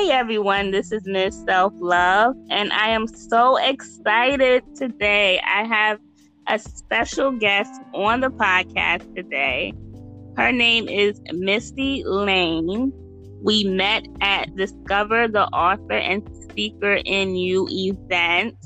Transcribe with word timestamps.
Hey 0.00 0.12
everyone, 0.12 0.70
this 0.70 0.92
is 0.92 1.02
Miss 1.04 1.36
Self 1.44 1.74
Love, 1.76 2.34
and 2.48 2.72
I 2.72 2.88
am 2.88 3.06
so 3.06 3.58
excited 3.58 4.64
today. 4.74 5.38
I 5.46 5.64
have 5.64 5.98
a 6.48 6.58
special 6.58 7.32
guest 7.32 7.70
on 7.92 8.20
the 8.20 8.30
podcast 8.30 9.14
today. 9.14 9.74
Her 10.38 10.52
name 10.52 10.88
is 10.88 11.20
Mistie 11.34 12.02
Layne. 12.06 12.90
We 13.42 13.64
met 13.64 14.06
at 14.22 14.56
Discover 14.56 15.28
the 15.28 15.44
Author 15.48 15.98
and 15.98 16.26
Speaker 16.44 17.02
in 17.04 17.36
You 17.36 17.68
event 17.68 18.56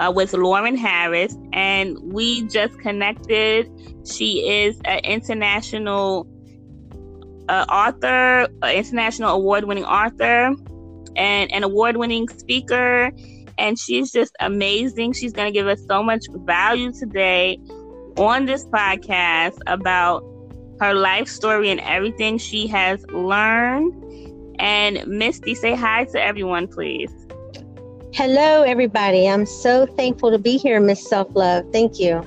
uh, 0.00 0.10
with 0.12 0.32
Lauren 0.32 0.76
Harris, 0.76 1.36
and 1.52 1.96
we 2.02 2.42
just 2.48 2.76
connected. 2.80 3.70
She 4.04 4.40
is 4.40 4.80
an 4.86 4.98
international 5.04 6.26
uh, 7.50 7.66
author, 7.68 8.48
an 8.62 8.76
international 8.76 9.30
award 9.30 9.64
winning 9.64 9.84
author, 9.84 10.54
and 11.16 11.52
an 11.52 11.64
award 11.64 11.96
winning 11.96 12.28
speaker. 12.28 13.10
And 13.58 13.78
she's 13.78 14.12
just 14.12 14.34
amazing. 14.40 15.12
She's 15.12 15.32
going 15.32 15.48
to 15.48 15.52
give 15.52 15.66
us 15.66 15.84
so 15.86 16.02
much 16.02 16.24
value 16.46 16.92
today 16.92 17.58
on 18.16 18.46
this 18.46 18.64
podcast 18.66 19.58
about 19.66 20.22
her 20.80 20.94
life 20.94 21.28
story 21.28 21.70
and 21.70 21.80
everything 21.80 22.38
she 22.38 22.68
has 22.68 23.04
learned. 23.08 23.92
And 24.60 24.98
Mistie, 24.98 25.56
say 25.56 25.74
hi 25.74 26.04
to 26.04 26.22
everyone, 26.22 26.68
please. 26.68 27.12
Hello, 28.12 28.62
everybody. 28.62 29.28
I'm 29.28 29.44
so 29.44 29.86
thankful 29.86 30.30
to 30.30 30.38
be 30.38 30.56
here, 30.56 30.80
Miss 30.80 31.06
Self 31.06 31.34
Love. 31.34 31.64
Thank 31.72 31.98
you. 31.98 32.24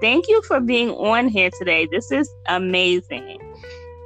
Thank 0.00 0.28
you 0.28 0.42
for 0.42 0.60
being 0.60 0.90
on 0.90 1.28
here 1.28 1.50
today. 1.58 1.88
This 1.90 2.10
is 2.12 2.30
amazing. 2.46 3.41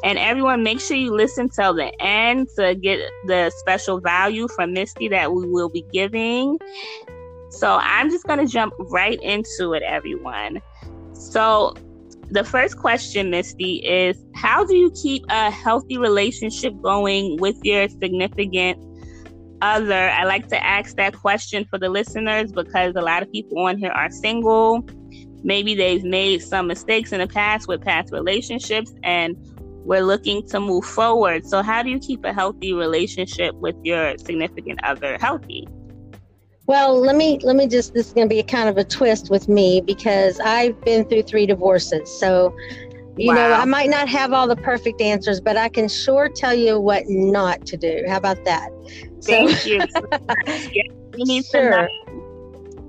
And 0.07 0.21
everyone, 0.21 0.63
make 0.63 0.81
sure 0.81 0.97
you 0.97 1.13
listen 1.13 1.49
till 1.49 1.75
the 1.75 1.91
end 2.01 2.49
to 2.57 2.77
get 2.77 3.01
the 3.27 3.51
special 3.57 3.99
value 4.01 4.47
from 4.55 4.73
Mistie 4.73 5.11
that 5.11 5.33
we 5.33 5.49
will 5.49 5.69
be 5.69 5.85
giving. 5.93 6.61
So 7.51 7.81
I'm 7.83 8.09
just 8.09 8.25
going 8.25 8.39
to 8.39 8.47
jump 8.47 8.73
right 8.79 9.21
into 9.21 9.73
it, 9.73 9.83
everyone. 9.83 10.63
So, 11.13 11.75
the 12.31 12.45
first 12.45 12.79
question, 12.79 13.33
Mistie, 13.33 13.83
is 13.83 14.17
how 14.37 14.65
do 14.65 14.77
you 14.77 14.93
keep 14.93 15.25
a 15.29 15.51
healthy 15.51 15.99
relationship 15.99 16.81
going 16.83 17.39
with 17.39 17.57
your 17.65 17.89
significant 17.89 18.79
other? 19.61 20.11
I 20.11 20.23
like 20.23 20.47
to 20.51 20.65
ask 20.65 20.95
that 20.99 21.17
question 21.17 21.65
for 21.69 21.79
the 21.79 21.89
listeners 21.89 22.53
because 22.53 22.95
a 22.95 23.03
lot 23.03 23.25
of 23.25 23.33
people 23.33 23.59
on 23.59 23.77
here 23.77 23.91
are 23.91 24.13
single. 24.13 24.87
Maybe 25.43 25.75
they've 25.75 26.05
made 26.05 26.43
some 26.43 26.69
mistakes 26.69 27.11
in 27.11 27.19
the 27.19 27.27
past 27.27 27.67
with 27.67 27.81
past 27.81 28.13
relationships 28.13 28.93
and 29.03 29.37
we're 29.87 30.03
looking 30.03 30.47
to 30.49 30.61
move 30.61 30.85
forward. 30.85 31.47
So, 31.47 31.63
how 31.63 31.83
do 31.83 31.91
you 31.91 31.99
keep 31.99 32.25
a 32.25 32.33
healthy 32.33 32.73
relationship 32.73 33.55
with 33.55 33.77
your 33.83 34.19
significant 34.19 34.81
other 34.85 35.17
healthy? 35.21 35.67
Well, 36.67 37.01
let 37.01 37.15
me 37.15 37.39
let 37.45 37.55
me 37.55 37.69
just 37.69 37.95
this 37.95 38.09
is 38.09 38.13
going 38.13 38.29
to 38.29 38.35
be 38.35 38.41
a 38.41 38.45
kind 38.45 38.69
of 38.69 38.77
a 38.77 38.85
twist 38.85 39.31
with 39.31 39.49
me 39.49 39.81
because 39.81 40.41
I've 40.41 40.79
been 40.85 41.09
through 41.09 41.23
three 41.23 41.47
divorces. 41.47 42.11
So, 42.19 42.55
you 43.17 43.29
wow. 43.29 43.35
know, 43.35 43.53
I 43.53 43.65
might 43.65 43.89
not 43.89 44.09
have 44.09 44.33
all 44.33 44.49
the 44.49 44.57
perfect 44.57 45.01
answers, 45.01 45.41
but 45.41 45.57
I 45.57 45.69
can 45.69 45.89
sure 45.89 46.29
tell 46.29 46.55
you 46.55 46.81
what 46.81 47.05
not 47.09 47.65
to 47.67 47.77
do. 47.77 48.03
How 48.09 48.17
about 48.17 48.45
that? 48.45 48.71
Thank 49.23 49.51
so, 49.51 49.69
you. 49.69 49.81
you 50.73 51.25
need 51.25 51.45
sure. 51.45 51.89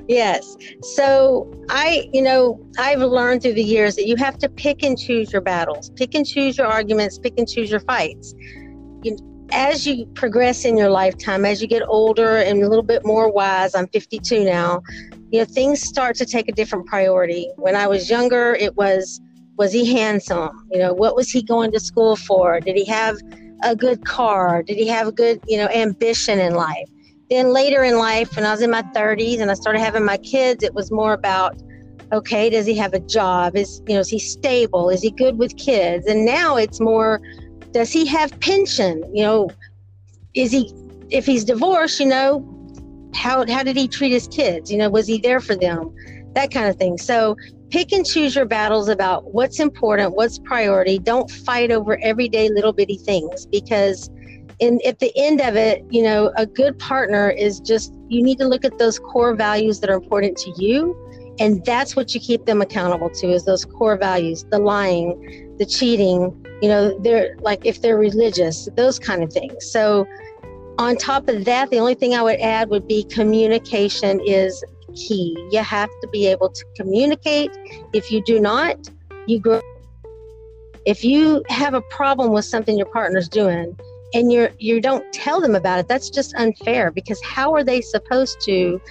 Yes. 0.08 0.55
So 0.81 1.52
I, 1.69 2.09
you 2.13 2.22
know, 2.22 2.59
I've 2.77 3.00
learned 3.00 3.41
through 3.41 3.53
the 3.53 3.63
years 3.63 3.95
that 3.95 4.08
you 4.08 4.16
have 4.16 4.38
to 4.39 4.49
pick 4.49 4.83
and 4.83 4.97
choose 4.97 5.33
your 5.33 5.41
battles, 5.41 5.89
pick 5.91 6.16
and 6.16 6.25
choose 6.25 6.58
your 6.58 6.67
arguments, 6.67 7.17
pick 7.17 7.33
and 7.38 7.47
choose 7.47 7.69
your 7.69 7.81
fights. 7.81 8.33
You, 9.03 9.17
as 9.52 9.86
you 9.86 10.05
progress 10.08 10.66
in 10.66 10.77
your 10.77 10.89
lifetime, 10.89 11.45
as 11.45 11.61
you 11.61 11.67
get 11.67 11.83
older 11.87 12.37
and 12.37 12.64
a 12.64 12.70
little 12.70 12.83
bit 12.83 13.05
more 13.05 13.31
wise, 13.31 13.76
I'm 13.76 13.87
52 13.87 14.43
now, 14.43 14.81
you 15.31 15.39
know, 15.39 15.45
things 15.45 15.81
start 15.81 16.15
to 16.17 16.26
take 16.26 16.48
a 16.48 16.54
different 16.54 16.86
priority. 16.86 17.49
When 17.58 17.76
I 17.76 17.87
was 17.87 18.10
younger, 18.10 18.55
it 18.55 18.76
was, 18.77 19.20
was 19.58 19.73
he 19.73 19.93
handsome? 19.93 20.67
You 20.71 20.80
know, 20.80 20.93
what 20.93 21.15
was 21.15 21.30
he 21.30 21.42
going 21.42 21.71
to 21.73 21.80
school 21.80 22.15
for? 22.15 22.60
Did 22.61 22.77
he 22.77 22.86
have 22.86 23.17
a 23.64 23.76
good 23.76 24.05
car? 24.05 24.64
Did 24.64 24.77
he 24.77 24.87
have 24.87 25.08
a 25.08 25.11
good, 25.11 25.42
you 25.48 25.58
know, 25.58 25.67
ambition 25.67 26.39
in 26.39 26.55
life? 26.55 26.89
Then 27.30 27.52
later 27.52 27.83
in 27.83 27.98
life, 27.98 28.36
when 28.36 28.45
I 28.45 28.52
was 28.52 28.61
in 28.61 28.71
my 28.71 28.83
30s 28.83 29.39
and 29.39 29.52
I 29.52 29.54
started 29.54 29.80
having 29.80 30.05
my 30.05 30.17
kids, 30.17 30.64
it 30.64 30.73
was 30.73 30.92
more 30.92 31.14
about, 31.14 31.61
okay, 32.14 32.49
does 32.49 32.65
he 32.65 32.76
have 32.77 32.93
a 32.93 32.99
job? 32.99 33.55
Is 33.55 33.82
you 33.88 33.95
know, 33.95 33.99
is 33.99 34.10
he 34.10 34.20
stable? 34.20 34.89
Is 34.89 35.02
he 35.02 35.11
good 35.11 35.37
with 35.37 35.58
kids? 35.58 36.08
And 36.08 36.26
now 36.26 36.55
it's 36.55 36.80
more, 36.80 37.21
does 37.71 37.92
he 37.92 38.05
have 38.05 38.37
pension? 38.39 39.04
You 39.14 39.23
know, 39.23 39.49
is 40.33 40.52
he 40.52 40.73
if 41.10 41.26
he's 41.26 41.43
divorced? 41.43 41.99
You 41.99 42.08
know, 42.08 43.11
how 43.14 43.45
how 43.52 43.64
did 43.64 43.76
he 43.76 43.87
treat 43.87 44.11
his 44.11 44.27
kids? 44.27 44.71
You 44.71 44.77
know, 44.77 44.89
was 44.89 45.08
he 45.08 45.17
there 45.17 45.42
for 45.42 45.55
them? 45.55 45.93
That 46.33 46.52
kind 46.52 46.67
of 46.67 46.77
thing. 46.77 46.98
So 46.98 47.36
pick 47.71 47.92
and 47.92 48.05
choose 48.05 48.36
your 48.36 48.45
battles 48.45 48.87
about 48.87 49.33
what's 49.33 49.60
important, 49.60 50.16
what's 50.16 50.39
priority. 50.39 50.99
Don't 50.99 51.30
fight 51.30 51.71
over 51.71 51.99
everyday 52.02 52.48
little 52.49 52.71
bitty 52.71 52.98
things 52.98 53.45
because 53.48 54.10
and 54.59 54.81
at 54.83 54.99
the 54.99 55.11
end 55.15 55.41
of 55.41 55.55
it, 55.55 55.85
you 55.89 56.01
know, 56.01 56.31
a 56.35 56.45
good 56.45 56.79
partner 56.79 57.29
is 57.29 57.59
just 57.59 57.93
you 58.07 58.23
need 58.23 58.39
to 58.39 58.47
look 58.47 58.65
at 58.65 58.77
those 58.79 58.97
core 58.97 59.35
values 59.35 59.79
that 59.81 59.89
are 59.89 59.95
important 59.95 60.37
to 60.37 60.53
you. 60.57 60.95
And 61.39 61.63
that's 61.65 61.95
what 61.95 62.15
you 62.15 62.19
keep 62.19 62.45
them 62.45 62.61
accountable 62.61 63.11
to 63.11 63.27
is 63.27 63.45
those 63.45 63.63
core 63.63 63.95
values, 63.95 64.43
the 64.49 64.57
lying, 64.57 65.55
the 65.59 65.65
cheating, 65.65 66.43
you 66.61 66.69
know, 66.69 66.97
they're 66.99 67.35
like 67.39 67.65
if 67.65 67.81
they're 67.81 67.97
religious, 67.97 68.67
those 68.75 68.97
kind 68.97 69.23
of 69.23 69.31
things. 69.31 69.71
So 69.71 70.07
on 70.79 70.95
top 70.95 71.27
of 71.27 71.45
that, 71.45 71.69
the 71.69 71.77
only 71.77 71.93
thing 71.93 72.15
I 72.15 72.23
would 72.23 72.39
add 72.39 72.69
would 72.69 72.87
be 72.87 73.03
communication 73.03 74.19
is 74.25 74.63
key. 74.95 75.37
You 75.51 75.59
have 75.59 75.89
to 76.01 76.07
be 76.07 76.25
able 76.25 76.49
to 76.49 76.65
communicate. 76.75 77.51
If 77.93 78.11
you 78.11 78.23
do 78.23 78.39
not, 78.39 78.89
you 79.27 79.39
grow. 79.39 79.61
If 80.85 81.03
you 81.03 81.43
have 81.49 81.73
a 81.73 81.81
problem 81.81 82.31
with 82.31 82.45
something 82.45 82.77
your 82.77 82.87
partner's 82.87 83.27
doing, 83.27 83.77
and 84.13 84.31
you're 84.31 84.49
you 84.59 84.79
don't 84.81 85.11
tell 85.13 85.41
them 85.41 85.55
about 85.55 85.79
it. 85.79 85.87
That's 85.87 86.09
just 86.09 86.33
unfair 86.35 86.91
because 86.91 87.21
how 87.23 87.53
are 87.53 87.63
they 87.63 87.81
supposed 87.81 88.41
to 88.41 88.81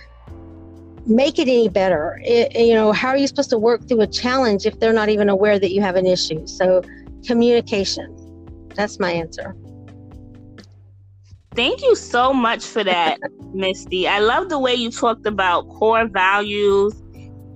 make 1.06 1.38
it 1.38 1.48
any 1.48 1.68
better? 1.68 2.20
It, 2.24 2.54
you 2.56 2.74
know 2.74 2.92
how 2.92 3.08
are 3.08 3.16
you 3.16 3.26
supposed 3.26 3.50
to 3.50 3.58
work 3.58 3.88
through 3.88 4.02
a 4.02 4.06
challenge 4.06 4.66
if 4.66 4.78
they're 4.80 4.92
not 4.92 5.08
even 5.08 5.28
aware 5.28 5.58
that 5.58 5.72
you 5.72 5.80
have 5.82 5.96
an 5.96 6.06
issue? 6.06 6.46
So 6.46 6.82
communication. 7.26 8.14
That's 8.74 8.98
my 8.98 9.10
answer. 9.10 9.56
Thank 11.54 11.80
you 11.82 11.96
so 11.96 12.34
much 12.34 12.62
for 12.62 12.84
that 12.84 13.18
mistie. 13.54 14.06
I 14.06 14.18
love 14.18 14.50
the 14.50 14.58
way 14.58 14.74
you 14.74 14.90
talked 14.90 15.24
about 15.24 15.66
core 15.70 16.06
values 16.06 16.92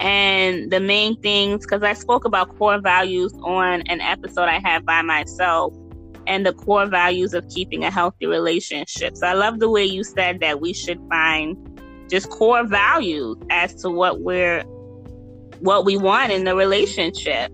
and 0.00 0.70
the 0.70 0.80
main 0.80 1.20
things 1.20 1.64
because 1.64 1.82
i 1.82 1.92
spoke 1.92 2.24
about 2.24 2.48
core 2.56 2.80
values 2.80 3.34
on 3.42 3.82
an 3.82 4.00
episode 4.00 4.48
i 4.48 4.58
had 4.58 4.84
by 4.86 5.02
myself 5.02 5.74
and 6.30 6.46
the 6.46 6.52
core 6.52 6.86
values 6.86 7.34
of 7.34 7.46
keeping 7.48 7.84
a 7.84 7.90
healthy 7.90 8.24
relationship. 8.24 9.16
So 9.16 9.26
I 9.26 9.32
love 9.32 9.58
the 9.58 9.68
way 9.68 9.84
you 9.84 10.04
said 10.04 10.38
that 10.40 10.60
we 10.60 10.72
should 10.72 11.00
find 11.08 11.56
just 12.08 12.30
core 12.30 12.64
values 12.64 13.36
as 13.50 13.74
to 13.82 13.90
what 13.90 14.20
we're 14.20 14.62
what 15.58 15.84
we 15.84 15.96
want 15.96 16.30
in 16.32 16.44
the 16.44 16.54
relationship. 16.54 17.52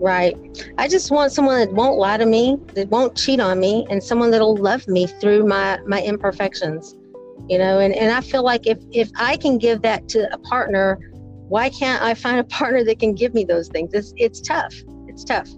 Right. 0.00 0.34
I 0.78 0.88
just 0.88 1.10
want 1.10 1.30
someone 1.32 1.60
that 1.60 1.72
won't 1.72 1.98
lie 1.98 2.16
to 2.16 2.26
me, 2.26 2.56
that 2.74 2.88
won't 2.88 3.16
cheat 3.16 3.38
on 3.38 3.60
me, 3.60 3.86
and 3.90 4.02
someone 4.02 4.30
that'll 4.30 4.56
love 4.56 4.88
me 4.88 5.06
through 5.06 5.46
my 5.46 5.78
my 5.86 6.02
imperfections. 6.02 6.96
You 7.50 7.58
know, 7.58 7.80
and, 7.80 7.94
and 7.94 8.10
I 8.10 8.22
feel 8.22 8.42
like 8.42 8.66
if 8.66 8.78
if 8.92 9.10
I 9.16 9.36
can 9.36 9.58
give 9.58 9.82
that 9.82 10.08
to 10.08 10.32
a 10.32 10.38
partner, 10.38 10.98
why 11.48 11.68
can't 11.68 12.02
I 12.02 12.14
find 12.14 12.40
a 12.40 12.44
partner 12.44 12.82
that 12.84 12.98
can 12.98 13.14
give 13.14 13.34
me 13.34 13.44
those 13.44 13.68
things? 13.68 13.92
It's 13.92 14.14
it's 14.16 14.40
tough. 14.40 14.74
It's 15.06 15.22
tough. 15.22 15.50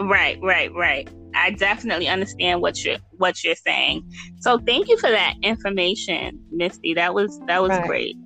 Right, 0.00 0.38
right, 0.42 0.72
right. 0.74 1.08
I 1.34 1.50
definitely 1.50 2.08
understand 2.08 2.60
what 2.60 2.84
you're 2.84 2.98
what 3.18 3.42
you're 3.44 3.54
saying. 3.54 4.10
So 4.40 4.58
thank 4.58 4.88
you 4.88 4.96
for 4.98 5.10
that 5.10 5.34
information, 5.42 6.38
Mistie. 6.54 6.94
That 6.94 7.14
was 7.14 7.40
that 7.46 7.62
was 7.62 7.70
right. 7.70 7.86
great. 7.86 8.16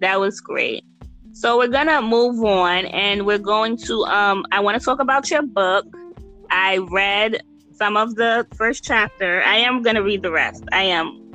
That 0.00 0.20
was 0.20 0.40
great. 0.40 0.84
So 1.32 1.58
we're 1.58 1.68
gonna 1.68 2.02
move 2.02 2.42
on 2.44 2.86
and 2.86 3.26
we're 3.26 3.38
going 3.38 3.76
to 3.78 4.04
um 4.04 4.44
I 4.52 4.60
want 4.60 4.78
to 4.78 4.84
talk 4.84 5.00
about 5.00 5.30
your 5.30 5.42
book. 5.42 5.86
I 6.50 6.78
read 6.78 7.42
some 7.72 7.96
of 7.96 8.14
the 8.14 8.46
first 8.56 8.84
chapter. 8.84 9.42
I 9.42 9.56
am 9.56 9.82
gonna 9.82 10.02
read 10.02 10.22
the 10.22 10.30
rest. 10.30 10.64
I 10.72 10.84
am 10.84 11.32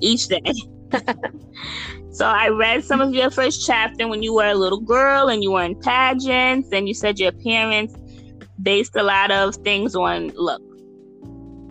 each 0.00 0.28
day. 0.28 0.52
so 2.12 2.26
I 2.26 2.48
read 2.48 2.84
some 2.84 3.00
of 3.00 3.14
your 3.14 3.30
first 3.30 3.66
chapter 3.66 4.06
when 4.08 4.22
you 4.22 4.34
were 4.34 4.48
a 4.48 4.54
little 4.54 4.80
girl 4.80 5.28
and 5.28 5.42
you 5.42 5.52
were 5.52 5.62
in 5.62 5.78
pageants 5.80 6.68
and 6.72 6.88
you 6.88 6.94
said 6.94 7.18
your 7.18 7.32
parents 7.32 7.94
based 8.62 8.96
a 8.96 9.02
lot 9.02 9.30
of 9.30 9.54
things 9.56 9.94
on 9.94 10.28
look. 10.30 10.62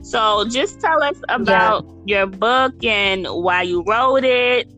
So 0.04 0.46
just 0.50 0.82
tell 0.82 1.02
us 1.02 1.18
about 1.30 1.86
yeah. 2.06 2.18
your 2.18 2.28
book 2.28 2.84
and 2.84 3.26
why 3.26 3.62
you 3.62 3.84
wrote 3.84 4.26
it 4.26 4.70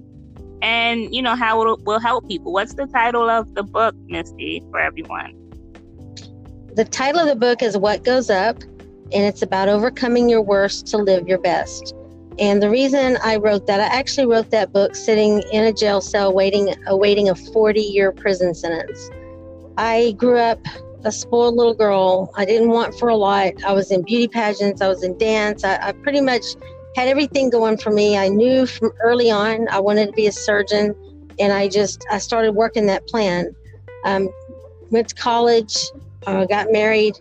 and 0.62 1.14
you 1.14 1.22
know 1.22 1.36
how 1.36 1.62
it 1.68 1.82
will 1.82 2.00
help 2.00 2.28
people. 2.28 2.54
What's 2.54 2.76
the 2.76 2.86
title 2.88 3.30
of 3.30 3.54
the 3.56 3.64
book, 3.64 3.96
Mistie, 4.08 4.62
for 4.70 4.80
everyone? 4.80 5.34
The 6.76 6.86
title 6.86 7.22
of 7.22 7.28
the 7.28 7.36
book 7.36 7.64
is 7.64 7.76
What 7.78 8.04
Goes 8.04 8.30
Up 8.30 8.62
and 8.62 9.24
it's 9.24 9.42
about 9.42 9.70
overcoming 9.70 10.30
your 10.30 10.42
worst 10.42 10.88
to 10.88 10.98
live 10.98 11.28
your 11.28 11.38
best. 11.40 11.96
And 12.38 12.62
the 12.62 12.70
reason 12.70 13.18
I 13.24 13.38
wrote 13.38 13.66
that, 13.68 13.80
I 13.80 13.86
actually 13.86 14.28
wrote 14.28 14.52
that 14.52 14.74
book 14.74 14.94
sitting 14.96 15.42
in 15.52 15.64
a 15.64 15.72
jail 15.72 16.02
cell 16.02 16.34
waiting 16.34 16.76
awaiting 16.88 17.30
a 17.30 17.36
40 17.36 17.80
year 17.80 18.12
prison 18.12 18.54
sentence. 18.54 19.10
I 19.78 20.14
grew 20.18 20.38
up 20.38 20.60
a 21.06 21.12
spoiled 21.12 21.56
little 21.56 21.76
girl. 21.76 22.32
I 22.36 22.46
didn't 22.46 22.70
want 22.70 22.98
for 22.98 23.10
a 23.10 23.16
lot. 23.16 23.54
I 23.64 23.72
was 23.74 23.92
in 23.92 24.02
beauty 24.02 24.28
pageants, 24.28 24.82
I 24.82 24.88
was 24.88 25.04
in 25.04 25.18
dance. 25.18 25.64
I, 25.64 25.78
I 25.90 25.92
pretty 25.92 26.22
much 26.22 26.44
had 26.96 27.08
everything 27.08 27.50
going 27.50 27.78
for 27.78 27.92
me. 27.92 28.18
I 28.18 28.28
knew 28.28 28.66
from 28.66 28.92
early 29.02 29.30
on 29.30 29.68
I 29.70 29.80
wanted 29.80 30.08
to 30.08 30.12
be 30.14 30.28
a 30.28 30.32
surgeon, 30.32 30.96
and 31.40 31.54
I 31.54 31.68
just 31.68 32.06
I 32.12 32.18
started 32.18 32.54
working 32.54 32.88
that 32.88 33.08
plan. 33.08 33.56
Um, 34.04 34.30
went 34.92 35.10
to 35.10 35.16
college, 35.16 35.78
uh, 36.28 36.46
got 36.46 36.72
married, 36.72 37.16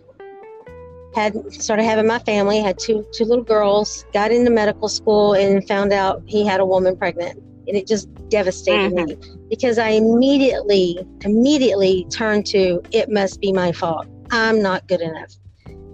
had 1.13 1.35
started 1.53 1.83
having 1.83 2.07
my 2.07 2.19
family, 2.19 2.59
had 2.59 2.77
two 2.79 3.05
two 3.13 3.25
little 3.25 3.43
girls, 3.43 4.05
got 4.13 4.31
into 4.31 4.49
medical 4.49 4.89
school, 4.89 5.33
and 5.33 5.65
found 5.67 5.93
out 5.93 6.23
he 6.25 6.45
had 6.45 6.59
a 6.59 6.65
woman 6.65 6.97
pregnant, 6.97 7.41
and 7.67 7.75
it 7.77 7.87
just 7.87 8.09
devastated 8.29 8.93
mm-hmm. 8.93 9.21
me 9.21 9.37
because 9.49 9.77
I 9.77 9.89
immediately 9.89 10.99
immediately 11.21 12.05
turned 12.09 12.45
to 12.47 12.81
it 12.91 13.09
must 13.09 13.39
be 13.41 13.51
my 13.51 13.71
fault. 13.71 14.07
I'm 14.31 14.61
not 14.61 14.87
good 14.87 15.01
enough. 15.01 15.31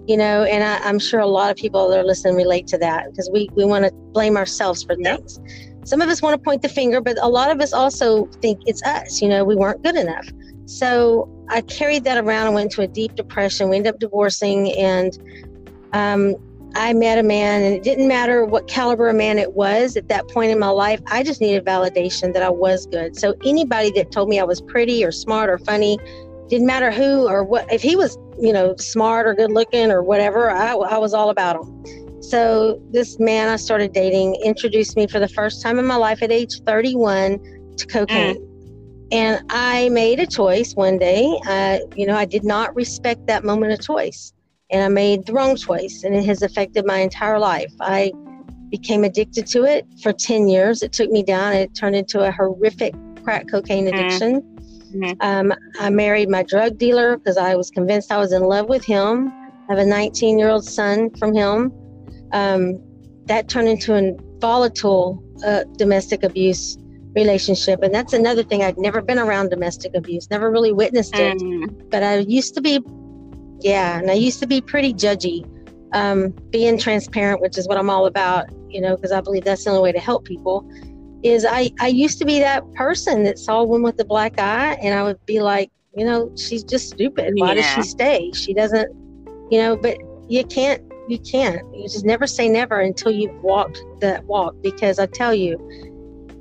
You 0.06 0.16
know, 0.16 0.42
and 0.42 0.64
I, 0.64 0.88
am 0.88 0.98
sure 0.98 1.20
a 1.20 1.26
lot 1.26 1.50
of 1.50 1.56
people 1.56 1.88
that 1.88 1.98
are 2.00 2.04
listening 2.04 2.34
relate 2.34 2.66
to 2.68 2.78
that 2.78 3.10
because 3.10 3.30
we, 3.32 3.48
we 3.54 3.64
want 3.64 3.84
to 3.84 3.92
blame 3.92 4.36
ourselves 4.36 4.82
for 4.82 4.96
things. 4.96 5.38
Some 5.84 6.00
of 6.00 6.08
us 6.08 6.20
want 6.20 6.34
to 6.34 6.44
point 6.44 6.62
the 6.62 6.68
finger, 6.68 7.00
but 7.00 7.16
a 7.22 7.28
lot 7.28 7.52
of 7.52 7.60
us 7.60 7.72
also 7.72 8.26
think 8.40 8.62
it's 8.66 8.82
us. 8.82 9.22
You 9.22 9.28
know, 9.28 9.44
we 9.44 9.54
weren't 9.54 9.82
good 9.84 9.94
enough. 9.94 10.28
So 10.64 11.28
I 11.50 11.60
carried 11.60 12.04
that 12.04 12.18
around 12.18 12.46
and 12.46 12.54
went 12.54 12.72
into 12.72 12.82
a 12.82 12.86
deep 12.88 13.14
depression. 13.14 13.68
We 13.68 13.76
ended 13.76 13.94
up 13.94 14.00
divorcing, 14.00 14.72
and 14.72 15.16
um, 15.92 16.36
I 16.74 16.92
met 16.92 17.18
a 17.18 17.22
man, 17.22 17.62
and 17.62 17.74
it 17.74 17.82
didn't 17.82 18.08
matter 18.08 18.44
what 18.44 18.68
caliber 18.68 19.08
of 19.08 19.16
man 19.16 19.38
it 19.38 19.52
was 19.54 19.96
at 19.96 20.08
that 20.08 20.28
point 20.28 20.50
in 20.50 20.58
my 20.58 20.68
life. 20.68 21.00
I 21.06 21.22
just 21.22 21.40
needed 21.40 21.64
validation 21.64 22.32
that 22.32 22.42
I 22.42 22.50
was 22.50 22.86
good. 22.86 23.18
So 23.18 23.34
anybody 23.44 23.90
that 23.92 24.10
told 24.10 24.28
me 24.28 24.40
I 24.40 24.44
was 24.44 24.60
pretty 24.60 25.04
or 25.04 25.12
smart 25.12 25.50
or 25.50 25.58
funny, 25.58 25.98
didn't 26.48 26.66
matter 26.66 26.90
who 26.90 27.28
or 27.28 27.44
what, 27.44 27.70
if 27.72 27.82
he 27.82 27.96
was, 27.96 28.18
you 28.38 28.52
know, 28.52 28.74
smart 28.76 29.26
or 29.26 29.34
good 29.34 29.52
looking 29.52 29.90
or 29.90 30.02
whatever, 30.02 30.50
I, 30.50 30.74
I 30.74 30.98
was 30.98 31.14
all 31.14 31.30
about 31.30 31.56
him. 31.56 32.22
So 32.22 32.80
this 32.90 33.18
man 33.18 33.48
I 33.48 33.56
started 33.56 33.92
dating 33.92 34.36
introduced 34.44 34.96
me 34.96 35.06
for 35.06 35.18
the 35.18 35.28
first 35.28 35.62
time 35.62 35.78
in 35.78 35.86
my 35.86 35.96
life 35.96 36.22
at 36.22 36.30
age 36.30 36.60
31 36.62 37.74
to 37.76 37.86
cocaine. 37.86 38.36
Mm. 38.36 38.48
And 39.12 39.44
I 39.50 39.88
made 39.90 40.20
a 40.20 40.26
choice 40.26 40.74
one 40.74 40.98
day. 40.98 41.38
Uh, 41.46 41.78
you 41.96 42.06
know, 42.06 42.16
I 42.16 42.24
did 42.24 42.44
not 42.44 42.74
respect 42.74 43.26
that 43.26 43.44
moment 43.44 43.72
of 43.72 43.80
choice. 43.80 44.32
And 44.72 44.82
I 44.82 44.88
made 44.88 45.26
the 45.26 45.32
wrong 45.34 45.56
choice, 45.56 46.02
and 46.02 46.14
it 46.14 46.24
has 46.24 46.42
affected 46.42 46.86
my 46.86 46.98
entire 46.98 47.38
life. 47.38 47.72
I 47.80 48.12
became 48.70 49.04
addicted 49.04 49.46
to 49.48 49.64
it 49.64 49.86
for 50.02 50.12
10 50.12 50.48
years. 50.48 50.82
It 50.82 50.92
took 50.92 51.10
me 51.10 51.22
down. 51.22 51.52
It 51.52 51.74
turned 51.74 51.94
into 51.94 52.20
a 52.20 52.32
horrific 52.32 52.94
crack 53.22 53.48
cocaine 53.50 53.86
mm-hmm. 53.86 53.98
addiction. 53.98 54.42
Mm-hmm. 54.94 55.20
Um, 55.20 55.52
I 55.78 55.90
married 55.90 56.28
my 56.28 56.42
drug 56.42 56.78
dealer 56.78 57.16
because 57.16 57.36
I 57.36 57.54
was 57.54 57.70
convinced 57.70 58.10
I 58.10 58.18
was 58.18 58.32
in 58.32 58.42
love 58.42 58.68
with 58.68 58.84
him. 58.84 59.28
I 59.28 59.74
have 59.74 59.78
a 59.78 59.86
19 59.86 60.38
year 60.38 60.48
old 60.48 60.64
son 60.64 61.10
from 61.16 61.34
him. 61.34 61.72
Um, 62.32 62.82
that 63.26 63.48
turned 63.48 63.68
into 63.68 63.94
a 63.94 64.14
volatile 64.40 65.22
uh, 65.44 65.64
domestic 65.76 66.22
abuse 66.22 66.78
relationship. 67.14 67.82
And 67.82 67.94
that's 67.94 68.12
another 68.12 68.42
thing. 68.42 68.62
I'd 68.62 68.78
never 68.78 69.02
been 69.02 69.18
around 69.18 69.50
domestic 69.50 69.94
abuse, 69.94 70.30
never 70.30 70.50
really 70.50 70.72
witnessed 70.72 71.16
it. 71.16 71.38
Mm. 71.38 71.90
But 71.90 72.02
I 72.02 72.18
used 72.18 72.54
to 72.54 72.60
be, 72.60 72.80
yeah, 73.62 73.98
and 73.98 74.10
I 74.10 74.14
used 74.14 74.40
to 74.40 74.46
be 74.46 74.60
pretty 74.60 74.92
judgy. 74.92 75.48
Um, 75.94 76.30
being 76.50 76.78
transparent, 76.78 77.42
which 77.42 77.58
is 77.58 77.68
what 77.68 77.76
I'm 77.76 77.90
all 77.90 78.06
about, 78.06 78.46
you 78.70 78.80
know, 78.80 78.96
because 78.96 79.12
I 79.12 79.20
believe 79.20 79.44
that's 79.44 79.64
the 79.64 79.70
only 79.70 79.82
way 79.82 79.92
to 79.92 80.00
help 80.00 80.24
people. 80.24 80.66
Is 81.22 81.44
I, 81.44 81.70
I 81.80 81.88
used 81.88 82.18
to 82.20 82.24
be 82.24 82.38
that 82.38 82.64
person 82.72 83.24
that 83.24 83.38
saw 83.38 83.62
one 83.62 83.82
with 83.82 83.98
the 83.98 84.04
black 84.04 84.40
eye, 84.40 84.72
and 84.82 84.94
I 84.94 85.02
would 85.02 85.24
be 85.26 85.42
like, 85.42 85.70
you 85.94 86.06
know, 86.06 86.32
she's 86.36 86.64
just 86.64 86.88
stupid. 86.88 87.34
Why 87.36 87.48
yeah. 87.48 87.54
does 87.54 87.66
she 87.66 87.82
stay? 87.82 88.32
She 88.32 88.54
doesn't, 88.54 88.90
you 89.50 89.58
know, 89.58 89.76
but 89.76 89.98
you 90.28 90.44
can't, 90.44 90.82
you 91.08 91.18
can't. 91.18 91.62
You 91.76 91.82
just 91.82 92.06
never 92.06 92.26
say 92.26 92.48
never 92.48 92.80
until 92.80 93.12
you've 93.12 93.36
walked 93.42 93.82
that 94.00 94.24
walk 94.24 94.54
because 94.62 94.98
I 94.98 95.06
tell 95.06 95.34
you, 95.34 95.58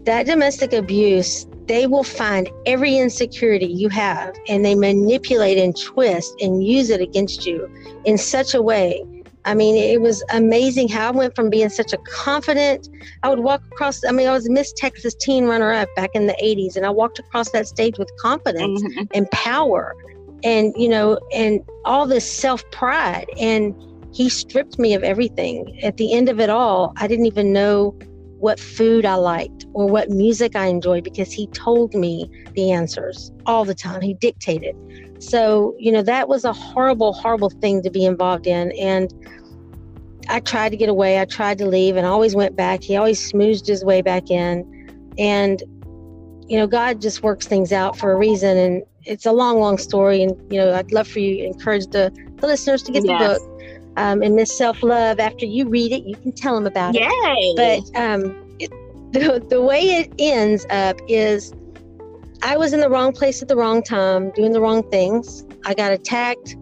that 0.06 0.26
domestic 0.26 0.74
abuse, 0.74 1.46
they 1.68 1.88
will 1.88 2.04
find 2.04 2.50
every 2.66 2.98
insecurity 2.98 3.68
you 3.68 3.90
have 3.90 4.36
and 4.48 4.66
they 4.66 4.76
manipulate 4.76 5.58
and 5.58 5.80
twist 5.80 6.34
and 6.42 6.64
use 6.66 6.90
it 6.90 7.02
against 7.02 7.46
you 7.46 7.70
in 8.06 8.18
such 8.18 8.54
a 8.54 8.62
way. 8.62 9.04
I 9.46 9.56
mean, 9.56 9.76
it 9.76 10.02
was 10.02 10.24
amazing 10.32 10.90
how 10.90 11.08
I 11.08 11.12
went 11.12 11.36
from 11.36 11.50
being 11.50 11.70
such 11.70 11.94
a 11.94 11.98
confident, 11.98 12.90
I 13.24 13.30
would 13.30 13.40
walk 13.40 13.64
across, 13.72 14.04
I 14.06 14.12
mean, 14.12 14.28
I 14.28 14.34
was 14.34 14.48
Miss 14.50 14.72
Texas 14.74 15.16
teen 15.16 15.46
runner 15.46 15.72
up 15.72 15.90
back 15.96 16.12
in 16.14 16.28
the 16.28 16.36
80s, 16.44 16.76
and 16.76 16.86
I 16.86 16.92
walked 16.92 17.18
across 17.18 17.50
that 17.52 17.68
stage 17.68 17.98
with 17.98 18.12
confidence 18.20 18.84
mm-hmm. 18.84 19.04
and 19.14 19.30
power 19.32 19.96
and, 20.44 20.74
you 20.76 20.90
know, 20.90 21.20
and 21.34 21.62
all 21.86 22.06
this 22.06 22.30
self 22.30 22.70
pride. 22.72 23.28
And 23.40 23.76
he 24.14 24.30
stripped 24.30 24.78
me 24.78 24.94
of 24.94 25.04
everything. 25.04 25.80
At 25.82 25.98
the 25.98 26.14
end 26.14 26.30
of 26.30 26.40
it 26.40 26.50
all, 26.50 26.94
I 26.98 27.08
didn't 27.08 27.26
even 27.26 27.54
know 27.54 27.96
what 28.42 28.60
food 28.60 29.06
I 29.06 29.16
liked 29.16 29.68
or 29.74 29.86
what 29.86 30.10
music 30.10 30.56
I 30.56 30.66
enjoyed 30.66 31.04
because 31.04 31.32
he 31.32 31.46
told 31.48 31.94
me 31.94 32.28
the 32.54 32.72
answers 32.72 33.32
all 33.46 33.66
the 33.66 33.76
time. 33.76 34.02
He 34.02 34.16
dictated. 34.16 34.76
So, 35.20 35.76
you 35.78 35.92
know, 35.92 36.02
that 36.02 36.28
was 36.28 36.44
a 36.44 36.52
horrible, 36.52 37.14
horrible 37.14 37.52
thing 37.52 37.84
to 37.84 37.92
be 37.92 38.04
involved 38.04 38.48
in. 38.48 38.72
And 38.72 39.14
I 40.28 40.40
tried 40.40 40.70
to 40.70 40.78
get 40.78 40.90
away. 40.90 41.20
I 41.20 41.26
tried 41.26 41.60
to 41.60 41.68
leave 41.68 41.96
and 41.96 42.08
always 42.08 42.36
went 42.36 42.56
back. 42.56 42.82
He 42.82 42.98
always 42.98 43.24
smoothed 43.24 43.68
his 43.68 43.86
way 43.86 44.02
back 44.02 44.32
in. 44.32 44.66
And, 45.20 45.62
you 46.48 46.58
know, 46.58 46.66
God 46.66 47.00
just 47.00 47.22
works 47.22 47.46
things 47.46 47.72
out 47.72 47.96
for 47.96 48.12
a 48.12 48.16
reason. 48.16 48.58
And 48.58 48.84
it's 49.04 49.28
a 49.28 49.32
long, 49.32 49.60
long 49.60 49.78
story. 49.78 50.24
And, 50.24 50.36
you 50.52 50.60
know, 50.60 50.74
I'd 50.74 50.92
love 50.92 51.08
for 51.08 51.20
you 51.20 51.38
to 51.38 51.44
encourage 51.44 51.86
the, 51.92 52.12
the 52.38 52.48
listeners 52.48 52.82
to 52.84 52.92
get 52.92 53.06
yes. 53.06 53.20
the 53.20 53.40
book 53.40 53.51
um, 53.98 54.22
and 54.22 54.36
Miss 54.36 54.56
Self 54.58 54.82
Love. 54.84 55.20
After 55.20 55.46
you 55.46 55.68
read 55.68 55.92
it, 55.92 56.04
you 56.04 56.16
can 56.16 56.32
tell 56.32 56.56
them 56.56 56.68
about 56.68 56.94
Yay. 56.94 57.02
it. 57.04 57.56
But 57.94 58.00
um, 58.00 58.56
it, 58.60 58.70
the, 59.12 59.46
the 59.50 59.62
way 59.62 59.82
it 59.82 60.14
ends 60.20 60.66
up 60.70 60.98
is 61.08 61.54
I 62.42 62.58
was 62.58 62.74
in 62.74 62.80
the 62.80 62.90
wrong 62.90 63.14
place 63.14 63.42
at 63.42 63.48
the 63.48 63.56
wrong 63.56 63.84
time, 63.84 64.32
doing 64.32 64.52
the 64.52 64.62
wrong 64.62 64.90
things. 64.90 65.46
I 65.66 65.74
got 65.74 65.92
attacked. 65.92 66.56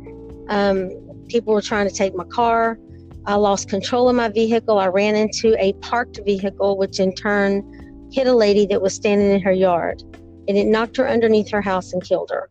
Um, 0.50 0.92
people 1.30 1.54
were 1.54 1.62
trying 1.62 1.88
to 1.88 1.94
take 1.94 2.16
my 2.16 2.26
car. 2.26 2.78
I 3.26 3.36
lost 3.36 3.70
control 3.70 4.10
of 4.10 4.16
my 4.16 4.30
vehicle. 4.30 4.80
I 4.80 4.88
ran 4.88 5.16
into 5.16 5.56
a 5.64 5.74
parked 5.74 6.20
vehicle, 6.26 6.78
which 6.78 7.00
in 7.00 7.14
turn 7.14 7.64
hit 8.12 8.28
a 8.28 8.34
lady 8.34 8.66
that 8.66 8.82
was 8.82 8.94
standing 8.94 9.30
in 9.32 9.40
her 9.42 9.52
yard. 9.52 10.02
And 10.48 10.58
it 10.58 10.66
knocked 10.66 10.98
her 10.98 11.08
underneath 11.08 11.50
her 11.52 11.62
house 11.62 11.94
and 11.94 12.04
killed 12.04 12.32
her. 12.32 12.50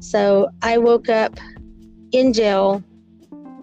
So 0.00 0.48
I 0.62 0.78
woke 0.78 1.08
up 1.08 1.38
in 2.12 2.32
jail 2.32 2.82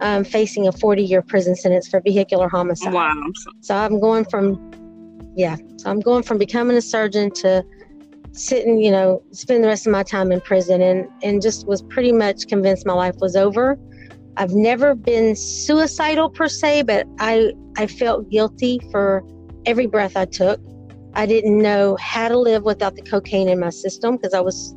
um, 0.04 0.24
facing 0.26 0.68
a 0.68 0.72
40 0.72 1.02
year 1.02 1.22
prison 1.22 1.56
sentence 1.56 1.88
for 1.88 2.02
vehicular 2.02 2.50
homicide. 2.50 2.94
Wow. 2.94 3.14
So 3.62 3.76
I'm 3.76 4.00
going 4.00 4.26
from, 4.26 4.60
yeah, 5.36 5.56
so 5.78 5.90
I'm 5.90 6.02
going 6.02 6.24
from 6.24 6.38
becoming 6.38 6.78
a 6.78 6.82
surgeon 6.82 7.32
to 7.36 7.64
sitting, 8.34 8.84
you 8.84 8.92
know, 8.92 9.24
spend 9.32 9.64
the 9.64 9.70
rest 9.70 9.88
of 9.88 9.92
my 9.92 10.04
time 10.04 10.32
in 10.32 10.42
prison 10.42 10.82
and, 10.82 11.08
and 11.24 11.42
just 11.42 11.66
was 11.68 11.82
pretty 11.84 12.12
much 12.12 12.48
convinced 12.48 12.86
my 12.86 12.94
life 12.94 13.16
was 13.22 13.36
over. 13.36 13.80
I've 14.36 14.54
never 14.54 14.94
been 14.94 15.36
suicidal 15.36 16.30
per 16.30 16.50
se, 16.50 16.84
but 16.84 17.08
I, 17.20 17.54
I 17.78 17.88
felt 17.88 18.30
guilty 18.30 18.82
for 18.92 19.24
every 19.66 19.86
breath 19.86 20.18
I 20.18 20.26
took. 20.26 20.60
I 21.14 21.26
didn't 21.26 21.60
know 21.60 21.96
how 22.02 22.28
to 22.28 22.38
live 22.38 22.64
without 22.64 22.96
the 22.96 23.04
cocaine 23.04 23.48
in 23.48 23.60
my 23.60 23.70
system 23.70 24.18
because 24.18 24.34
I 24.34 24.42
was, 24.42 24.76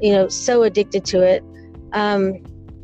you 0.00 0.12
know, 0.12 0.28
so 0.28 0.62
addicted 0.62 1.04
to 1.06 1.22
it. 1.22 1.42
Um, 1.94 2.34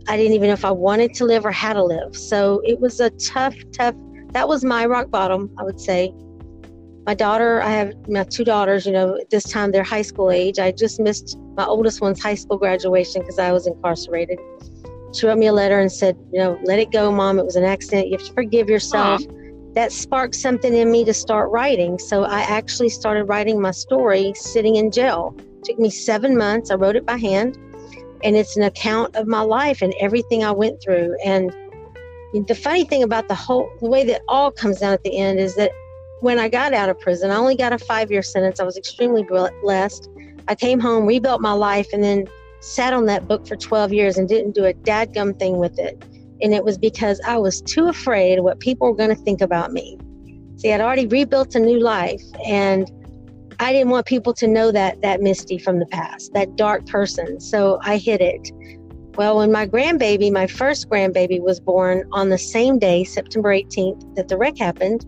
I 0.06 0.16
didn't 0.16 0.32
even 0.34 0.48
know 0.48 0.54
if 0.54 0.64
I 0.64 0.70
wanted 0.70 1.14
to 1.14 1.24
live 1.24 1.46
or 1.46 1.52
how 1.52 1.72
to 1.72 1.82
live. 1.82 2.14
So 2.14 2.60
it 2.64 2.78
was 2.80 3.00
a 3.00 3.10
tough, 3.10 3.54
tough. 3.72 3.94
That 4.32 4.48
was 4.48 4.64
my 4.64 4.84
rock 4.86 5.10
bottom, 5.10 5.50
I 5.58 5.62
would 5.62 5.80
say. 5.80 6.12
My 7.06 7.14
daughter, 7.14 7.62
I 7.62 7.70
have 7.70 7.92
my 8.08 8.24
two 8.24 8.44
daughters, 8.44 8.86
you 8.86 8.92
know, 8.92 9.16
at 9.16 9.30
this 9.30 9.44
time 9.44 9.72
they're 9.72 9.84
high 9.84 10.02
school 10.02 10.30
age. 10.30 10.58
I 10.58 10.72
just 10.72 11.00
missed 11.00 11.38
my 11.56 11.64
oldest 11.64 12.00
one's 12.00 12.22
high 12.22 12.34
school 12.34 12.58
graduation 12.58 13.22
because 13.22 13.38
I 13.38 13.52
was 13.52 13.66
incarcerated. 13.66 14.38
She 15.12 15.26
wrote 15.26 15.38
me 15.38 15.46
a 15.46 15.52
letter 15.52 15.78
and 15.80 15.90
said, 15.90 16.16
you 16.32 16.40
know, 16.40 16.58
let 16.64 16.78
it 16.78 16.90
go, 16.90 17.12
mom. 17.12 17.38
It 17.38 17.44
was 17.44 17.56
an 17.56 17.64
accident. 17.64 18.08
You 18.08 18.18
have 18.18 18.26
to 18.26 18.32
forgive 18.32 18.68
yourself. 18.68 19.22
Aww. 19.22 19.74
That 19.74 19.92
sparked 19.92 20.34
something 20.34 20.74
in 20.74 20.90
me 20.90 21.04
to 21.04 21.14
start 21.14 21.50
writing. 21.50 21.98
So 21.98 22.24
I 22.24 22.40
actually 22.40 22.88
started 22.88 23.24
writing 23.24 23.60
my 23.60 23.70
story 23.70 24.32
sitting 24.36 24.76
in 24.76 24.90
jail. 24.90 25.34
It 25.38 25.64
took 25.64 25.78
me 25.78 25.90
seven 25.90 26.36
months. 26.36 26.70
I 26.70 26.74
wrote 26.74 26.96
it 26.96 27.06
by 27.06 27.16
hand 27.16 27.58
and 28.24 28.36
it's 28.36 28.56
an 28.56 28.62
account 28.62 29.14
of 29.14 29.28
my 29.28 29.42
life 29.42 29.82
and 29.82 29.94
everything 30.00 30.42
I 30.42 30.50
went 30.50 30.82
through. 30.82 31.16
And 31.24 31.54
the 32.48 32.54
funny 32.54 32.84
thing 32.84 33.02
about 33.02 33.28
the 33.28 33.34
whole 33.34 33.70
the 33.80 33.88
way 33.88 34.04
that 34.04 34.22
all 34.26 34.50
comes 34.50 34.80
down 34.80 34.92
at 34.92 35.04
the 35.04 35.16
end 35.16 35.38
is 35.38 35.54
that 35.54 35.70
when 36.20 36.38
I 36.38 36.48
got 36.48 36.72
out 36.72 36.88
of 36.88 36.98
prison, 36.98 37.30
I 37.30 37.36
only 37.36 37.54
got 37.54 37.72
a 37.72 37.78
five 37.78 38.10
year 38.10 38.22
sentence. 38.22 38.58
I 38.58 38.64
was 38.64 38.76
extremely 38.76 39.24
blessed. 39.62 40.08
I 40.48 40.54
came 40.54 40.80
home, 40.80 41.06
rebuilt 41.06 41.42
my 41.42 41.52
life, 41.52 41.86
and 41.92 42.02
then 42.02 42.26
sat 42.60 42.94
on 42.94 43.04
that 43.06 43.28
book 43.28 43.46
for 43.46 43.56
12 43.56 43.92
years 43.92 44.16
and 44.16 44.26
didn't 44.26 44.52
do 44.52 44.64
a 44.64 44.72
dadgum 44.72 45.38
thing 45.38 45.58
with 45.58 45.78
it. 45.78 46.02
And 46.40 46.54
it 46.54 46.64
was 46.64 46.78
because 46.78 47.20
I 47.26 47.36
was 47.36 47.60
too 47.60 47.88
afraid 47.88 48.38
of 48.38 48.44
what 48.44 48.58
people 48.58 48.88
were 48.88 48.96
going 48.96 49.14
to 49.14 49.22
think 49.22 49.42
about 49.42 49.72
me. 49.72 49.98
See, 50.56 50.72
I'd 50.72 50.80
already 50.80 51.06
rebuilt 51.06 51.54
a 51.54 51.60
new 51.60 51.78
life 51.78 52.22
and 52.46 52.90
I 53.60 53.72
didn't 53.72 53.90
want 53.90 54.06
people 54.06 54.32
to 54.34 54.46
know 54.46 54.72
that 54.72 55.00
that 55.02 55.20
Mistie 55.20 55.62
from 55.62 55.78
the 55.78 55.86
past, 55.86 56.32
that 56.34 56.56
dark 56.56 56.86
person. 56.86 57.40
So 57.40 57.78
I 57.82 57.96
hid 57.96 58.20
it. 58.20 58.50
Well, 59.16 59.36
when 59.36 59.52
my 59.52 59.66
grandbaby, 59.66 60.32
my 60.32 60.46
first 60.46 60.88
grandbaby, 60.88 61.40
was 61.40 61.60
born 61.60 62.04
on 62.12 62.30
the 62.30 62.38
same 62.38 62.78
day, 62.78 63.04
September 63.04 63.50
18th, 63.50 64.16
that 64.16 64.26
the 64.28 64.36
wreck 64.36 64.58
happened, 64.58 65.06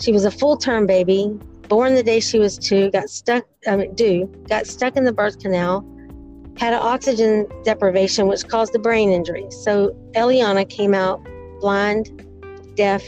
she 0.00 0.12
was 0.12 0.24
a 0.24 0.30
full 0.30 0.56
term 0.56 0.86
baby, 0.86 1.30
born 1.68 1.94
the 1.94 2.02
day 2.02 2.20
she 2.20 2.38
was 2.38 2.58
two, 2.58 2.90
got 2.90 3.10
stuck, 3.10 3.44
I 3.66 3.76
mean, 3.76 3.94
due, 3.94 4.26
got 4.48 4.66
stuck 4.66 4.96
in 4.96 5.04
the 5.04 5.12
birth 5.12 5.38
canal, 5.38 5.84
had 6.56 6.72
an 6.72 6.80
oxygen 6.82 7.46
deprivation, 7.64 8.28
which 8.28 8.46
caused 8.48 8.74
a 8.74 8.78
brain 8.78 9.10
injury. 9.10 9.46
So 9.50 9.90
Eliana 10.14 10.68
came 10.68 10.94
out 10.94 11.26
blind, 11.60 12.26
deaf. 12.76 13.02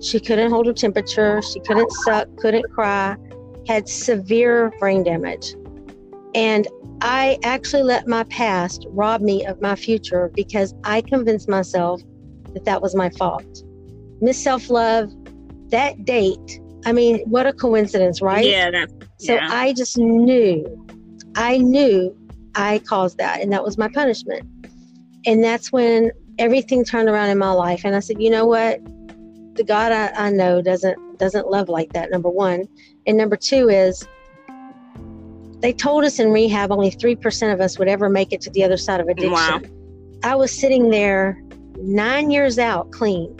She 0.00 0.20
couldn't 0.20 0.50
hold 0.50 0.66
her 0.66 0.72
temperature. 0.72 1.40
She 1.40 1.60
couldn't 1.60 1.90
suck, 2.04 2.28
couldn't 2.36 2.70
cry, 2.72 3.16
had 3.66 3.88
severe 3.88 4.72
brain 4.78 5.02
damage. 5.02 5.54
And 6.34 6.66
I 7.00 7.38
actually 7.44 7.82
let 7.82 8.08
my 8.08 8.24
past 8.24 8.86
rob 8.90 9.20
me 9.20 9.44
of 9.46 9.60
my 9.60 9.76
future 9.76 10.30
because 10.34 10.74
I 10.84 11.00
convinced 11.02 11.48
myself 11.48 12.00
that 12.54 12.64
that 12.64 12.82
was 12.82 12.94
my 12.94 13.10
fault. 13.10 13.62
Miss 14.20 14.42
Self 14.42 14.70
Love, 14.70 15.10
that 15.70 16.04
date, 16.04 16.60
I 16.86 16.92
mean, 16.92 17.20
what 17.26 17.46
a 17.46 17.52
coincidence, 17.52 18.20
right? 18.20 18.44
Yeah. 18.44 18.70
That, 18.70 18.90
so 19.18 19.34
yeah. 19.34 19.48
I 19.50 19.72
just 19.72 19.96
knew, 19.96 20.86
I 21.36 21.58
knew 21.58 22.16
I 22.54 22.80
caused 22.80 23.18
that, 23.18 23.40
and 23.40 23.52
that 23.52 23.64
was 23.64 23.78
my 23.78 23.88
punishment. 23.88 24.46
And 25.26 25.42
that's 25.42 25.72
when 25.72 26.10
everything 26.38 26.84
turned 26.84 27.08
around 27.08 27.30
in 27.30 27.38
my 27.38 27.52
life. 27.52 27.82
And 27.84 27.96
I 27.96 28.00
said, 28.00 28.20
you 28.20 28.30
know 28.30 28.46
what? 28.46 28.80
The 29.56 29.64
God 29.64 29.92
I, 29.92 30.10
I 30.26 30.30
know 30.30 30.60
doesn't 30.60 31.18
doesn't 31.18 31.48
love 31.48 31.68
like 31.68 31.92
that. 31.92 32.10
Number 32.10 32.28
one, 32.28 32.66
and 33.06 33.16
number 33.16 33.36
two 33.36 33.68
is 33.68 34.06
they 35.60 35.72
told 35.72 36.04
us 36.04 36.18
in 36.18 36.30
rehab 36.30 36.70
only 36.70 36.90
3% 36.90 37.52
of 37.52 37.60
us 37.60 37.78
would 37.78 37.88
ever 37.88 38.08
make 38.08 38.32
it 38.32 38.40
to 38.42 38.50
the 38.50 38.62
other 38.62 38.76
side 38.76 39.00
of 39.00 39.08
addiction. 39.08 39.32
Wow. 39.32 39.62
I 40.22 40.34
was 40.34 40.52
sitting 40.52 40.90
there 40.90 41.42
nine 41.76 42.30
years 42.30 42.58
out 42.58 42.90
clean, 42.90 43.34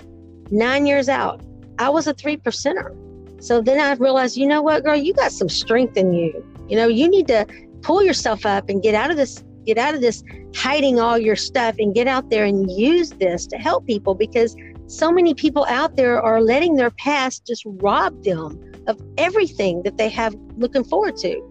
nine 0.50 0.86
years 0.86 1.08
out. 1.08 1.42
I 1.78 1.90
was 1.90 2.06
a 2.06 2.14
three 2.14 2.36
percenter. 2.36 2.94
So 3.42 3.60
then 3.60 3.78
I 3.78 3.92
realized, 3.94 4.36
you 4.36 4.46
know 4.46 4.62
what, 4.62 4.84
girl, 4.84 4.96
you 4.96 5.12
got 5.12 5.32
some 5.32 5.48
strength 5.48 5.96
in 5.96 6.14
you. 6.14 6.44
You 6.68 6.76
know, 6.76 6.88
you 6.88 7.08
need 7.08 7.26
to 7.28 7.46
pull 7.82 8.02
yourself 8.02 8.46
up 8.46 8.70
and 8.70 8.82
get 8.82 8.94
out 8.94 9.10
of 9.10 9.18
this, 9.18 9.44
get 9.66 9.76
out 9.76 9.94
of 9.94 10.00
this 10.00 10.22
hiding 10.54 10.98
all 10.98 11.18
your 11.18 11.36
stuff 11.36 11.74
and 11.78 11.94
get 11.94 12.06
out 12.06 12.30
there 12.30 12.44
and 12.44 12.70
use 12.70 13.10
this 13.10 13.46
to 13.48 13.58
help 13.58 13.86
people 13.86 14.14
because 14.14 14.56
so 14.86 15.12
many 15.12 15.34
people 15.34 15.66
out 15.68 15.96
there 15.96 16.22
are 16.22 16.40
letting 16.40 16.76
their 16.76 16.90
past 16.90 17.46
just 17.46 17.64
rob 17.66 18.22
them 18.24 18.58
of 18.86 19.00
everything 19.18 19.82
that 19.82 19.96
they 19.96 20.08
have 20.08 20.34
looking 20.56 20.84
forward 20.84 21.16
to. 21.18 21.42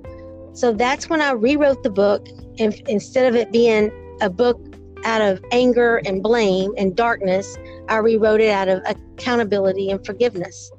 So 0.53 0.71
that's 0.71 1.09
when 1.09 1.21
I 1.21 1.31
rewrote 1.31 1.83
the 1.83 1.89
book. 1.89 2.27
And 2.59 2.73
instead 2.87 3.27
of 3.27 3.35
it 3.35 3.51
being 3.51 3.91
a 4.21 4.29
book 4.29 4.59
out 5.03 5.21
of 5.21 5.43
anger 5.51 6.01
and 6.05 6.21
blame 6.21 6.73
and 6.77 6.95
darkness, 6.95 7.57
I 7.89 7.97
rewrote 7.97 8.41
it 8.41 8.49
out 8.49 8.69
of 8.69 8.81
accountability 8.85 9.89
and 9.89 10.05
forgiveness. 10.05 10.71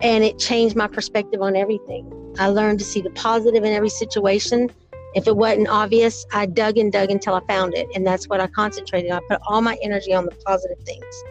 And 0.00 0.22
it 0.22 0.38
changed 0.38 0.76
my 0.76 0.86
perspective 0.86 1.40
on 1.40 1.56
everything. 1.56 2.10
I 2.38 2.48
learned 2.48 2.78
to 2.80 2.84
see 2.84 3.00
the 3.00 3.10
positive 3.10 3.64
in 3.64 3.72
every 3.72 3.88
situation. 3.88 4.70
If 5.14 5.26
it 5.26 5.36
wasn't 5.36 5.68
obvious, 5.68 6.26
I 6.32 6.46
dug 6.46 6.76
and 6.76 6.92
dug 6.92 7.10
until 7.10 7.34
I 7.34 7.40
found 7.46 7.74
it. 7.74 7.86
And 7.94 8.06
that's 8.06 8.28
what 8.28 8.40
I 8.40 8.48
concentrated 8.48 9.10
on. 9.10 9.18
I 9.18 9.34
put 9.34 9.40
all 9.46 9.62
my 9.62 9.78
energy 9.82 10.12
on 10.12 10.24
the 10.24 10.32
positive 10.44 10.78
things. 10.84 11.24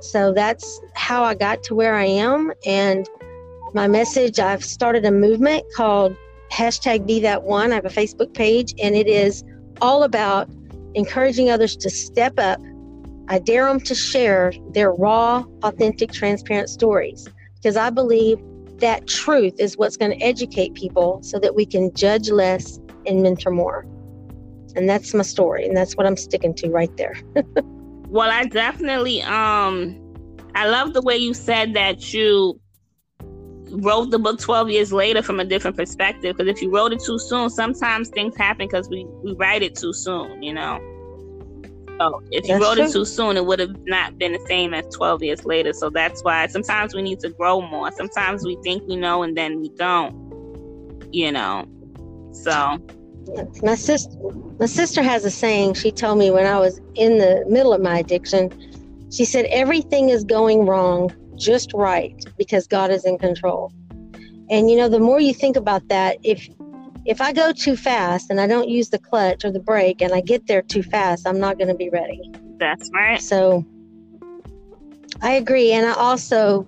So 0.00 0.32
that's 0.32 0.80
how 0.94 1.24
I 1.24 1.34
got 1.34 1.62
to 1.64 1.74
where 1.74 1.94
I 1.94 2.04
am. 2.04 2.52
And 2.64 3.08
my 3.74 3.88
message 3.88 4.38
I've 4.38 4.64
started 4.64 5.04
a 5.04 5.10
movement 5.10 5.64
called 5.76 6.16
hashtag 6.52 7.06
be 7.06 7.20
that 7.20 7.42
one. 7.42 7.72
I 7.72 7.74
have 7.74 7.84
a 7.84 7.88
Facebook 7.88 8.32
page, 8.32 8.72
and 8.80 8.94
it 8.94 9.08
is 9.08 9.42
all 9.80 10.04
about 10.04 10.48
encouraging 10.94 11.50
others 11.50 11.76
to 11.76 11.90
step 11.90 12.38
up. 12.38 12.60
I 13.28 13.40
dare 13.40 13.66
them 13.66 13.80
to 13.80 13.94
share 13.94 14.52
their 14.70 14.92
raw, 14.92 15.44
authentic, 15.64 16.12
transparent 16.12 16.68
stories 16.68 17.26
because 17.56 17.76
I 17.76 17.90
believe 17.90 18.38
that 18.78 19.08
truth 19.08 19.54
is 19.58 19.76
what's 19.76 19.96
going 19.96 20.12
to 20.12 20.24
educate 20.24 20.74
people 20.74 21.18
so 21.22 21.40
that 21.40 21.56
we 21.56 21.66
can 21.66 21.92
judge 21.94 22.30
less 22.30 22.78
and 23.06 23.22
mentor 23.22 23.50
more. 23.50 23.86
And 24.76 24.88
that's 24.88 25.14
my 25.14 25.22
story, 25.22 25.66
and 25.66 25.76
that's 25.76 25.96
what 25.96 26.06
I'm 26.06 26.16
sticking 26.16 26.54
to 26.54 26.70
right 26.70 26.96
there. 26.96 27.14
well, 28.08 28.30
I 28.30 28.44
definitely 28.44 29.20
um 29.22 30.00
I 30.54 30.68
love 30.68 30.92
the 30.92 31.02
way 31.02 31.16
you 31.16 31.34
said 31.34 31.74
that 31.74 32.14
you 32.14 32.60
wrote 33.70 34.10
the 34.10 34.18
book 34.18 34.38
12 34.38 34.70
years 34.70 34.92
later 34.92 35.22
from 35.22 35.40
a 35.40 35.44
different 35.44 35.76
perspective 35.76 36.36
because 36.36 36.50
if 36.50 36.62
you 36.62 36.70
wrote 36.70 36.92
it 36.92 37.02
too 37.04 37.18
soon 37.18 37.50
sometimes 37.50 38.08
things 38.08 38.36
happen 38.36 38.66
because 38.66 38.88
we, 38.88 39.06
we 39.22 39.34
write 39.34 39.62
it 39.62 39.74
too 39.74 39.92
soon 39.92 40.42
you 40.42 40.52
know? 40.52 40.80
So 41.98 42.22
if 42.30 42.48
you 42.48 42.54
That's 42.54 42.64
wrote 42.64 42.76
true. 42.76 42.86
it 42.86 42.92
too 42.92 43.04
soon 43.04 43.36
it 43.36 43.46
would 43.46 43.60
have 43.60 43.76
not 43.86 44.18
been 44.18 44.32
the 44.32 44.44
same 44.48 44.74
as 44.74 44.84
12 44.92 45.22
years 45.22 45.44
later. 45.44 45.72
So 45.72 45.90
that's 45.90 46.24
why 46.24 46.46
sometimes 46.48 46.92
we 46.92 47.02
need 47.02 47.20
to 47.20 47.30
grow 47.30 47.60
more. 47.60 47.92
Sometimes 47.92 48.44
we 48.44 48.56
think 48.64 48.82
we 48.88 48.96
know 48.96 49.22
and 49.22 49.36
then 49.36 49.60
we 49.60 49.68
don't 49.70 50.24
you 51.12 51.30
know? 51.32 51.66
So. 52.32 52.78
My 53.62 53.74
sister 53.74 54.12
my 54.58 54.66
sister 54.66 55.02
has 55.02 55.24
a 55.24 55.30
saying 55.30 55.74
she 55.74 55.90
told 55.90 56.18
me 56.18 56.30
when 56.30 56.46
I 56.46 56.58
was 56.58 56.80
in 56.94 57.18
the 57.18 57.44
middle 57.48 57.72
of 57.72 57.80
my 57.80 57.98
addiction. 57.98 58.52
She 59.10 59.24
said 59.24 59.46
everything 59.46 60.10
is 60.10 60.24
going 60.24 60.66
wrong 60.66 61.10
just 61.36 61.72
right 61.74 62.14
because 62.38 62.66
God 62.66 62.90
is 62.90 63.04
in 63.04 63.18
control. 63.18 63.72
And 64.50 64.70
you 64.70 64.76
know, 64.76 64.88
the 64.88 65.00
more 65.00 65.20
you 65.20 65.34
think 65.34 65.56
about 65.56 65.88
that, 65.88 66.18
if 66.22 66.48
if 67.06 67.20
I 67.20 67.32
go 67.32 67.52
too 67.52 67.76
fast 67.76 68.30
and 68.30 68.40
I 68.40 68.46
don't 68.46 68.68
use 68.68 68.90
the 68.90 68.98
clutch 68.98 69.44
or 69.44 69.50
the 69.50 69.60
brake 69.60 70.00
and 70.00 70.12
I 70.14 70.20
get 70.20 70.46
there 70.46 70.62
too 70.62 70.82
fast, 70.82 71.26
I'm 71.26 71.38
not 71.38 71.58
going 71.58 71.68
to 71.68 71.74
be 71.74 71.90
ready. 71.90 72.20
that's 72.58 72.90
right 72.94 73.20
So 73.20 73.64
I 75.20 75.32
agree. 75.32 75.72
And 75.72 75.86
I 75.86 75.92
also, 75.94 76.66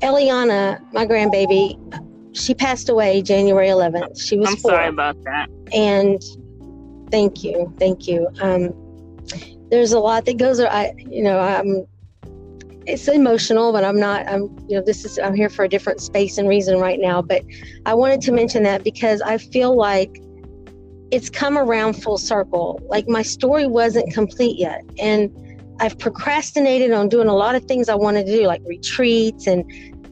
Eliana, 0.00 0.80
my 0.92 1.06
grandbaby, 1.06 1.76
she 2.32 2.54
passed 2.54 2.88
away 2.88 3.22
January 3.22 3.68
11th. 3.68 4.20
She 4.20 4.36
was 4.38 4.48
i'm 4.50 4.56
four. 4.56 4.70
sorry 4.70 4.88
about 4.88 5.16
that 5.24 5.48
And 5.74 6.22
thank 7.10 7.44
you, 7.44 7.72
thank 7.78 8.06
you. 8.06 8.28
Um, 8.40 8.72
there's 9.70 9.92
a 9.92 9.98
lot 9.98 10.26
that 10.26 10.36
goes. 10.36 10.60
I, 10.60 10.92
you 10.98 11.22
know, 11.22 11.38
I'm. 11.38 11.86
It's 12.86 13.06
emotional, 13.08 13.72
but 13.72 13.84
I'm 13.84 13.98
not. 13.98 14.28
I'm. 14.28 14.42
You 14.68 14.76
know, 14.76 14.82
this 14.84 15.04
is. 15.04 15.18
I'm 15.18 15.34
here 15.34 15.48
for 15.48 15.64
a 15.64 15.68
different 15.68 16.00
space 16.00 16.38
and 16.38 16.48
reason 16.48 16.78
right 16.78 16.98
now. 17.00 17.22
But 17.22 17.42
I 17.86 17.94
wanted 17.94 18.20
to 18.22 18.32
mention 18.32 18.62
that 18.64 18.84
because 18.84 19.20
I 19.20 19.38
feel 19.38 19.76
like 19.76 20.20
it's 21.10 21.30
come 21.30 21.58
around 21.58 21.94
full 21.94 22.18
circle. 22.18 22.80
Like 22.88 23.08
my 23.08 23.22
story 23.22 23.66
wasn't 23.66 24.12
complete 24.12 24.58
yet, 24.58 24.82
and 24.98 25.30
I've 25.80 25.98
procrastinated 25.98 26.92
on 26.92 27.08
doing 27.08 27.28
a 27.28 27.34
lot 27.34 27.54
of 27.54 27.64
things 27.64 27.88
I 27.88 27.94
wanted 27.94 28.26
to 28.26 28.32
do, 28.32 28.46
like 28.46 28.62
retreats 28.64 29.46
and 29.46 29.64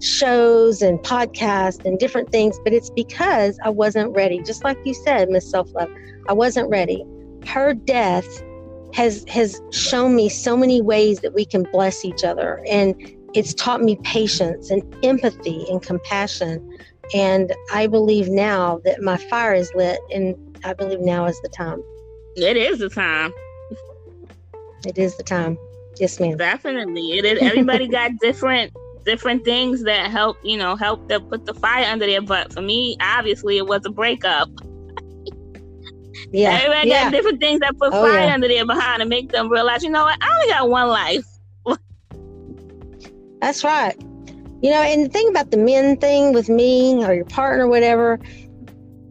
shows 0.03 0.81
and 0.81 0.99
podcasts 1.01 1.85
and 1.85 1.99
different 1.99 2.31
things. 2.31 2.59
But 2.65 2.73
it's 2.73 2.91
because 2.91 3.59
I 3.65 3.71
wasn't 3.71 4.15
ready. 4.15 4.43
Just 4.43 4.65
like 4.65 4.79
you 4.85 4.95
said, 4.95 5.29
Miss 5.29 5.49
Self 5.51 5.73
Love, 5.75 5.91
I 6.29 6.33
wasn't 6.33 6.69
ready. 6.71 7.05
Her 7.47 7.75
death 7.75 8.43
has 8.95 9.25
has 9.29 9.61
shown 9.73 10.17
me 10.17 10.29
so 10.29 10.57
many 10.57 10.81
ways 10.81 11.21
that 11.21 11.35
we 11.35 11.45
can 11.45 11.65
bless 11.73 12.05
each 12.05 12.25
other, 12.25 12.63
and 12.69 12.95
it's 13.35 13.55
taught 13.55 13.83
me 13.83 13.97
patience 14.03 14.71
and 14.71 14.83
empathy 15.05 15.65
and 15.71 15.83
compassion. 15.83 16.79
And 17.15 17.53
I 17.73 17.87
believe 17.87 18.29
now 18.29 18.81
that 18.85 19.03
my 19.03 19.17
fire 19.17 19.55
is 19.55 19.73
lit, 19.75 19.99
and 20.13 20.37
I 20.65 20.75
believe 20.75 21.01
now 21.01 21.27
is 21.27 21.41
the 21.43 21.49
time. 21.49 21.83
it 22.37 22.57
is 22.57 22.79
the 22.79 22.89
time 22.89 23.33
It 24.87 24.99
is 24.99 25.17
the 25.17 25.23
time. 25.25 25.59
Yes, 25.99 26.21
ma'am. 26.21 26.37
Definitely, 26.37 27.19
it 27.19 27.25
is. 27.25 27.43
Everybody 27.43 27.89
got 28.01 28.13
different 28.21 28.73
different 29.05 29.45
things 29.45 29.83
that 29.85 30.11
help 30.11 30.37
you 30.43 30.57
know 30.57 30.77
help 30.77 31.09
them 31.09 31.25
put 31.29 31.47
the 31.47 31.55
fire 31.55 31.85
under 31.91 32.07
their 32.07 32.23
butt. 32.23 32.53
For 32.53 32.63
me, 32.63 32.97
obviously, 33.01 33.57
it 33.59 33.67
was 33.67 33.83
a 33.85 33.91
breakup. 33.91 34.49
Yeah. 36.33 36.59
Everybody 36.63 36.89
yeah. 36.89 37.05
got 37.05 37.13
different 37.13 37.41
things 37.41 37.61
that 37.61 37.77
put 37.79 37.93
Oh, 37.93 38.03
fire 38.03 38.27
yeah. 38.27 38.35
under 38.35 38.49
their 38.49 38.67
behind 38.67 39.03
and 39.03 39.09
make 39.09 39.31
them 39.33 39.49
realize, 39.51 39.83
you 39.83 39.91
know 39.91 40.05
what, 40.05 40.19
I 40.23 40.35
only 40.35 40.49
got 40.49 40.69
one 40.69 40.89
life. 40.89 41.27
That's 43.41 43.65
right. 43.65 43.97
You 44.63 44.71
know, 44.71 44.83
and 44.83 45.07
the 45.07 45.09
thing 45.09 45.29
about 45.29 45.51
the 45.51 45.57
men 45.57 45.97
thing 45.97 46.35
with 46.35 46.49
me 46.49 47.03
or 47.05 47.15
your 47.15 47.25
partner, 47.25 47.67
whatever, 47.67 48.21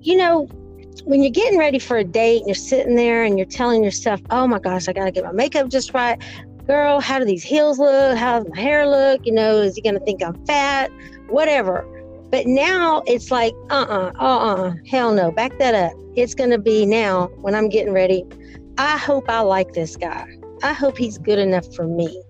you 0.02 0.16
know, 0.16 0.48
when 1.06 1.24
you're 1.24 1.32
getting 1.32 1.58
ready 1.58 1.80
for 1.80 1.98
a 1.98 2.04
date 2.04 2.40
and 2.40 2.48
you're 2.48 2.56
sitting 2.56 2.96
there 2.96 3.24
and 3.24 3.38
you're 3.38 3.48
telling 3.48 3.84
yourself, 3.84 4.22
oh 4.30 4.46
my 4.46 4.60
gosh, 4.60 4.88
I 4.88 4.94
got 4.94 5.06
to 5.06 5.12
get 5.12 5.24
my 5.24 5.32
makeup 5.32 5.70
just 5.70 5.94
right. 5.94 6.22
Girl, 6.68 7.00
how 7.00 7.18
do 7.18 7.26
these 7.26 7.44
heels 7.44 7.80
look? 7.80 8.16
How 8.16 8.40
does 8.40 8.48
my 8.50 8.60
hair 8.60 8.88
look? 8.88 9.26
You 9.26 9.34
know, 9.34 9.58
is 9.58 9.76
he 9.76 9.82
going 9.82 9.98
to 9.98 10.06
think 10.06 10.22
I'm 10.22 10.46
fat? 10.46 10.92
Whatever. 11.30 11.84
But 12.30 12.46
now 12.46 13.02
it's 13.08 13.32
like, 13.32 13.54
uh 13.70 13.86
uh-uh, 13.90 14.12
uh, 14.20 14.56
uh, 14.56 14.74
hell 14.88 15.14
no, 15.14 15.32
back 15.32 15.58
that 15.60 15.74
up. 15.74 15.94
It's 16.16 16.36
going 16.36 16.52
to 16.52 16.60
be 16.60 16.86
now 16.86 17.28
when 17.42 17.56
I'm 17.56 17.70
getting 17.70 17.94
ready. 17.94 18.24
I 18.78 18.98
hope 18.98 19.30
I 19.30 19.42
like 19.42 19.74
this 19.74 19.96
guy. 19.96 20.28
I 20.64 20.74
hope 20.74 20.98
he's 20.98 21.18
good 21.18 21.40
enough 21.40 21.74
for 21.76 21.88
me. 21.88 22.22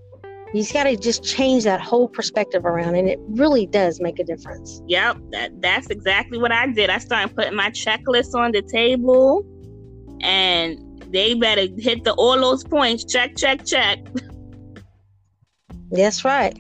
You 0.54 0.62
just 0.62 0.74
got 0.74 0.86
to 0.86 0.96
just 0.96 1.24
change 1.24 1.64
that 1.66 1.80
whole 1.80 2.08
perspective 2.08 2.66
around, 2.66 2.96
and 2.96 3.08
it 3.08 3.20
really 3.28 3.68
does 3.68 4.00
make 4.00 4.18
a 4.18 4.24
difference. 4.24 4.82
Yep, 4.88 5.18
that, 5.32 5.62
that's 5.62 5.88
exactly 5.88 6.40
what 6.40 6.52
I 6.52 6.66
did. 6.68 6.90
I 6.90 6.98
started 6.98 7.36
putting 7.36 7.56
my 7.56 7.70
checklist 7.70 8.34
on 8.34 8.52
the 8.52 8.64
table, 8.64 9.46
and 10.22 10.80
they 11.12 11.36
better 11.36 11.68
hit 11.78 12.04
the 12.04 12.14
all 12.14 12.40
those 12.40 12.64
points. 12.64 13.06
Check, 13.06 13.36
check, 13.36 13.64
check. 13.66 14.00
That's 15.92 16.26
right. 16.26 16.58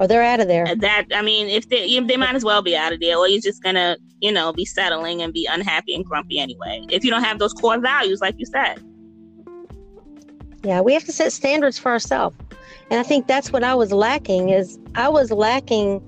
Or 0.00 0.08
they're 0.08 0.22
out 0.22 0.40
of 0.40 0.48
there. 0.48 0.66
Uh, 0.66 0.74
that 0.76 1.06
I 1.14 1.22
mean, 1.22 1.48
if 1.48 1.68
they 1.68 2.00
they 2.00 2.16
might 2.16 2.34
as 2.34 2.44
well 2.44 2.62
be 2.62 2.76
out 2.76 2.92
of 2.92 3.00
there, 3.00 3.16
or 3.16 3.28
you're 3.28 3.40
just 3.40 3.62
gonna 3.62 3.96
you 4.20 4.32
know 4.32 4.52
be 4.52 4.64
settling 4.64 5.22
and 5.22 5.32
be 5.32 5.46
unhappy 5.50 5.94
and 5.94 6.04
grumpy 6.04 6.38
anyway. 6.38 6.84
If 6.90 7.04
you 7.04 7.10
don't 7.10 7.22
have 7.22 7.38
those 7.38 7.52
core 7.52 7.78
values, 7.78 8.20
like 8.20 8.34
you 8.38 8.46
said. 8.46 8.82
Yeah, 10.64 10.80
we 10.80 10.94
have 10.94 11.04
to 11.04 11.12
set 11.12 11.32
standards 11.32 11.78
for 11.78 11.92
ourselves. 11.92 12.36
And 12.90 12.98
I 12.98 13.02
think 13.02 13.26
that's 13.26 13.52
what 13.52 13.62
I 13.62 13.74
was 13.74 13.92
lacking 13.92 14.48
is 14.48 14.78
I 14.94 15.08
was 15.08 15.30
lacking 15.30 16.02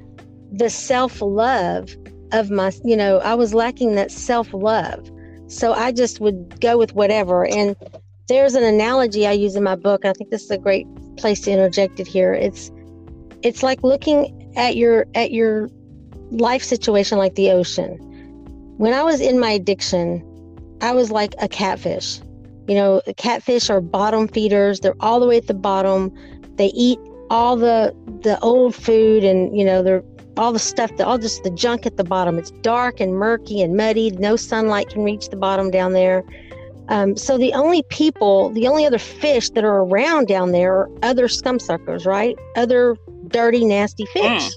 the 0.51 0.71
self-love 0.71 1.95
of 2.33 2.51
my, 2.51 2.73
you 2.85 2.97
know, 2.97 3.19
I 3.19 3.35
was 3.35 3.55
lacking 3.55 3.95
that 3.97 4.11
self-love. 4.11 5.11
So 5.49 5.73
I 5.75 5.93
just 5.93 6.21
would 6.21 6.61
go 6.61 6.79
with 6.79 6.95
whatever. 6.95 7.47
And 7.47 7.77
there's 8.29 8.55
an 8.55 8.65
analogy 8.65 9.27
I 9.27 9.33
use 9.33 9.57
in 9.57 9.63
my 9.63 9.77
book. 9.77 10.05
I 10.05 10.13
think 10.13 10.31
this 10.31 10.45
is 10.45 10.51
a 10.51 10.59
great 10.59 10.87
place 11.17 11.41
to 11.43 11.51
interject 11.51 12.01
it 12.01 12.07
here. 12.07 12.33
It's 12.33 12.71
it's 13.47 13.63
like 13.63 13.81
looking 13.85 14.53
at 14.57 14.77
your 14.77 15.07
at 15.15 15.31
your 15.31 15.71
life 16.33 16.65
situation 16.65 17.17
like 17.17 17.37
the 17.37 17.53
ocean. 17.53 17.97
When 18.77 18.93
I 18.93 19.05
was 19.05 19.21
in 19.21 19.39
my 19.39 19.51
addiction, 19.51 20.21
I 20.83 20.93
was 20.93 21.13
like 21.13 21.35
a 21.41 21.49
catfish. 21.49 22.19
You 22.67 22.75
know, 22.75 23.01
catfish 23.17 23.71
are 23.71 23.81
bottom 23.81 24.27
feeders. 24.27 24.81
They're 24.81 24.97
all 24.99 25.21
the 25.21 25.27
way 25.27 25.37
at 25.37 25.47
the 25.47 25.55
bottom. 25.55 26.13
They 26.57 26.73
eat 26.75 26.99
all 27.31 27.57
the 27.57 27.95
the 28.23 28.39
old 28.41 28.75
food 28.75 29.23
and 29.23 29.57
you 29.57 29.65
know 29.65 29.81
they're 29.81 30.03
all 30.37 30.53
the 30.53 30.59
stuff 30.59 30.95
that 30.97 31.07
all 31.07 31.17
just 31.17 31.45
the 31.45 31.51
junk 31.51 31.87
at 31.87 31.97
the 31.97 32.05
bottom. 32.05 32.39
It's 32.39 32.51
dark 32.51 32.99
and 32.99 33.15
murky 33.15 33.63
and 33.63 33.77
muddy. 33.77 34.11
No 34.11 34.35
sunlight 34.35 34.89
can 34.89 35.05
reach 35.05 35.29
the 35.29 35.37
bottom 35.37 35.71
down 35.71 35.93
there. 35.93 36.25
Um, 36.89 37.17
so 37.17 37.39
the 37.39 37.53
only 37.53 37.85
people, 37.85 38.51
the 38.51 38.67
only 38.67 38.87
other 38.87 38.99
fish 38.99 39.51
that 39.51 39.65
are 39.65 39.85
around 39.85 40.27
down 40.27 40.51
there 40.51 40.73
are 40.75 40.91
other 41.03 41.29
scum 41.29 41.59
suckers, 41.59 42.07
right? 42.07 42.37
Other 42.57 42.97
dirty, 43.29 43.65
nasty 43.65 44.07
fish. 44.07 44.43
Mm. 44.43 44.53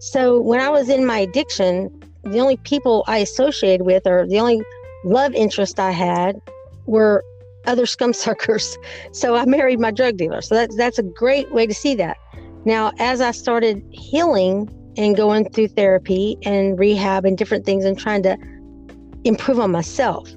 So 0.00 0.40
when 0.40 0.60
I 0.60 0.68
was 0.68 0.88
in 0.88 1.06
my 1.06 1.18
addiction, 1.18 1.90
the 2.24 2.38
only 2.38 2.56
people 2.58 3.04
I 3.06 3.18
associated 3.18 3.84
with, 3.84 4.06
or 4.06 4.26
the 4.26 4.40
only 4.40 4.62
love 5.04 5.32
interest 5.34 5.78
I 5.78 5.90
had, 5.90 6.40
were 6.86 7.24
other 7.66 7.86
scum 7.94 8.12
suckers. 8.12 8.76
So 9.12 9.36
I 9.36 9.44
married 9.44 9.80
my 9.80 9.90
drug 9.90 10.16
dealer. 10.16 10.42
So 10.42 10.54
that's 10.54 10.76
that's 10.76 10.98
a 10.98 11.02
great 11.02 11.52
way 11.52 11.66
to 11.66 11.74
see 11.74 11.94
that. 11.96 12.16
Now, 12.64 12.92
as 12.98 13.20
I 13.20 13.32
started 13.32 13.82
healing 13.90 14.68
and 14.96 15.16
going 15.16 15.48
through 15.50 15.68
therapy 15.68 16.36
and 16.42 16.78
rehab 16.78 17.24
and 17.24 17.36
different 17.36 17.64
things 17.64 17.84
and 17.84 17.98
trying 17.98 18.22
to 18.22 18.36
improve 19.24 19.58
on 19.58 19.70
myself, 19.72 20.28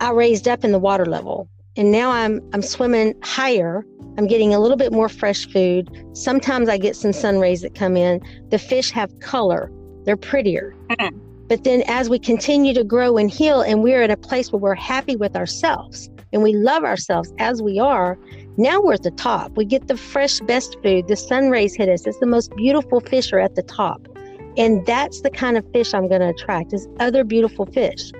I 0.00 0.10
raised 0.10 0.46
up 0.46 0.64
in 0.64 0.72
the 0.72 0.78
water 0.78 1.06
level. 1.06 1.48
And 1.76 1.92
now 1.92 2.10
I'm 2.10 2.40
I'm 2.52 2.62
swimming 2.62 3.14
higher. 3.22 3.84
I'm 4.18 4.26
getting 4.26 4.54
a 4.54 4.60
little 4.60 4.78
bit 4.78 4.92
more 4.92 5.08
fresh 5.08 5.46
food. 5.46 5.90
Sometimes 6.14 6.68
I 6.68 6.78
get 6.78 6.96
some 6.96 7.12
sun 7.12 7.38
rays 7.38 7.60
that 7.62 7.74
come 7.74 7.96
in. 7.96 8.20
The 8.48 8.58
fish 8.58 8.90
have 8.92 9.18
color. 9.20 9.70
They're 10.04 10.16
prettier. 10.16 10.74
Mm-hmm. 10.90 11.18
But 11.48 11.64
then 11.64 11.82
as 11.86 12.08
we 12.08 12.18
continue 12.18 12.74
to 12.74 12.82
grow 12.82 13.18
and 13.18 13.30
heal, 13.30 13.60
and 13.60 13.82
we're 13.82 14.02
at 14.02 14.10
a 14.10 14.16
place 14.16 14.50
where 14.50 14.60
we're 14.60 14.74
happy 14.74 15.14
with 15.14 15.36
ourselves 15.36 16.10
and 16.32 16.42
we 16.42 16.54
love 16.54 16.82
ourselves 16.82 17.32
as 17.38 17.62
we 17.62 17.78
are, 17.78 18.18
now 18.56 18.80
we're 18.80 18.94
at 18.94 19.04
the 19.04 19.12
top. 19.12 19.56
We 19.56 19.64
get 19.64 19.86
the 19.86 19.96
fresh, 19.96 20.40
best 20.40 20.76
food. 20.82 21.06
The 21.06 21.16
sun 21.16 21.50
rays 21.50 21.76
hit 21.76 21.88
us. 21.88 22.06
It's 22.06 22.18
the 22.18 22.26
most 22.26 22.54
beautiful 22.56 23.00
fish 23.00 23.32
are 23.32 23.38
at 23.38 23.54
the 23.54 23.62
top. 23.62 24.08
And 24.56 24.84
that's 24.86 25.20
the 25.20 25.30
kind 25.30 25.56
of 25.56 25.64
fish 25.72 25.92
I'm 25.92 26.08
going 26.08 26.22
to 26.22 26.30
attract 26.30 26.72
is 26.72 26.88
other 26.98 27.22
beautiful 27.22 27.66
fish. 27.66 28.10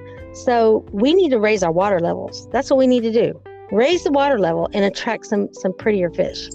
So 0.45 0.85
we 0.93 1.15
need 1.15 1.31
to 1.31 1.39
raise 1.39 1.63
our 1.63 1.73
water 1.73 1.99
levels. 1.99 2.49
That's 2.51 2.71
what 2.71 2.77
we 2.77 2.87
need 2.87 3.03
to 3.03 3.13
do. 3.13 3.41
Raise 3.73 4.05
the 4.05 4.13
water 4.13 4.39
level 4.39 4.69
and 4.73 4.85
attract 4.85 5.27
some 5.27 5.49
some 5.55 5.73
prettier 5.73 6.11
fish. 6.11 6.49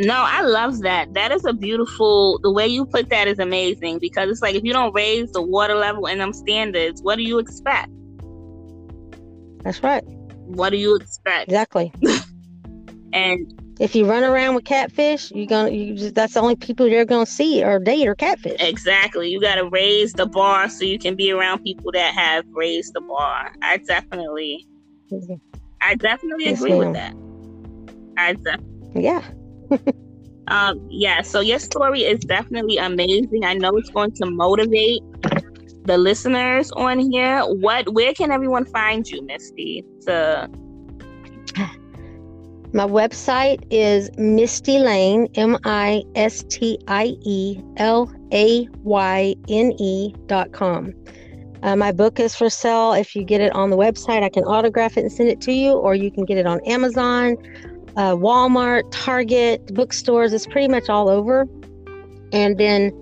No, 0.00 0.14
I 0.14 0.42
love 0.42 0.80
that. 0.80 1.14
That 1.14 1.32
is 1.32 1.44
a 1.44 1.52
beautiful. 1.52 2.38
The 2.42 2.52
way 2.52 2.66
you 2.66 2.84
put 2.84 3.08
that 3.10 3.26
is 3.26 3.38
amazing 3.38 3.98
because 4.00 4.30
it's 4.30 4.42
like 4.42 4.54
if 4.54 4.64
you 4.64 4.72
don't 4.72 4.94
raise 4.94 5.32
the 5.32 5.42
water 5.42 5.74
level 5.74 6.06
and 6.06 6.20
them 6.20 6.32
standards, 6.32 7.02
what 7.02 7.16
do 7.16 7.22
you 7.22 7.38
expect? 7.38 7.90
That's 9.64 9.82
right. 9.82 10.04
What 10.46 10.70
do 10.70 10.76
you 10.76 10.96
expect? 10.96 11.48
Exactly. 11.48 11.92
and 13.12 13.57
if 13.78 13.94
you 13.94 14.08
run 14.08 14.24
around 14.24 14.54
with 14.54 14.64
catfish, 14.64 15.30
you're 15.30 15.46
gonna 15.46 15.70
you 15.70 15.94
just, 15.94 16.14
that's 16.14 16.34
the 16.34 16.40
only 16.40 16.56
people 16.56 16.86
you're 16.86 17.04
gonna 17.04 17.26
see 17.26 17.62
or 17.62 17.78
date 17.78 18.06
or 18.06 18.14
catfish. 18.14 18.60
Exactly. 18.60 19.30
You 19.30 19.40
gotta 19.40 19.68
raise 19.68 20.12
the 20.12 20.26
bar 20.26 20.68
so 20.68 20.84
you 20.84 20.98
can 20.98 21.14
be 21.14 21.30
around 21.30 21.62
people 21.62 21.92
that 21.92 22.14
have 22.14 22.44
raised 22.50 22.94
the 22.94 23.00
bar. 23.00 23.52
I 23.62 23.76
definitely, 23.78 24.66
mm-hmm. 25.10 25.34
I 25.80 25.94
definitely 25.94 26.46
yes, 26.46 26.60
agree 26.60 26.78
ma'am. 26.78 26.78
with 26.78 26.94
that. 26.94 27.14
I 28.16 28.32
definitely. 28.32 29.04
Yeah. 29.04 29.22
um, 30.48 30.86
yeah, 30.90 31.22
so 31.22 31.40
your 31.40 31.58
story 31.58 32.02
is 32.02 32.20
definitely 32.20 32.78
amazing. 32.78 33.44
I 33.44 33.54
know 33.54 33.76
it's 33.76 33.90
going 33.90 34.12
to 34.12 34.26
motivate 34.26 35.02
the 35.84 35.96
listeners 35.96 36.70
on 36.72 36.98
here. 36.98 37.42
What 37.42 37.92
where 37.94 38.12
can 38.12 38.32
everyone 38.32 38.64
find 38.64 39.06
you, 39.06 39.22
Mistie? 39.22 39.84
To 40.06 40.50
my 42.72 42.84
website 42.84 43.66
is 43.70 44.10
Mistie 44.10 44.82
Layne, 44.82 45.28
M 45.34 45.58
I 45.64 46.02
S 46.14 46.44
T 46.48 46.78
I 46.88 47.16
E 47.22 47.60
L 47.76 48.12
A 48.32 48.68
Y 48.82 49.34
N 49.48 49.72
E 49.78 50.14
dot 50.26 50.52
com. 50.52 50.92
Uh, 51.62 51.74
my 51.74 51.90
book 51.90 52.20
is 52.20 52.34
for 52.34 52.48
sale. 52.48 52.92
If 52.92 53.16
you 53.16 53.24
get 53.24 53.40
it 53.40 53.52
on 53.52 53.70
the 53.70 53.76
website, 53.76 54.22
I 54.22 54.28
can 54.28 54.44
autograph 54.44 54.96
it 54.96 55.00
and 55.00 55.12
send 55.12 55.28
it 55.28 55.40
to 55.42 55.52
you, 55.52 55.72
or 55.72 55.94
you 55.94 56.10
can 56.10 56.24
get 56.24 56.38
it 56.38 56.46
on 56.46 56.60
Amazon 56.66 57.36
uh, 57.98 58.14
Walmart, 58.14 58.84
Target, 58.92 59.74
bookstores. 59.74 60.32
It's 60.32 60.46
pretty 60.46 60.68
much 60.68 60.88
all 60.88 61.08
over. 61.08 61.46
And 62.32 62.56
then 62.56 62.92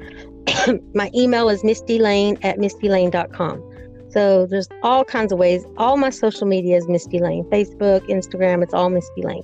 my 0.94 1.10
email 1.14 1.48
is 1.50 1.62
mistielayne 1.62 2.38
at 2.42 2.58
mistielayne.com. 2.58 3.62
So 4.10 4.46
there's 4.46 4.68
all 4.82 5.04
kinds 5.04 5.32
of 5.32 5.38
ways. 5.38 5.64
All 5.76 5.98
my 5.98 6.08
social 6.08 6.46
media 6.46 6.78
is 6.78 6.86
Mistie 6.86 7.20
Layne 7.20 7.44
Facebook, 7.50 8.08
Instagram, 8.08 8.62
it's 8.62 8.72
all 8.72 8.88
Mistie 8.88 9.22
Layne. 9.22 9.42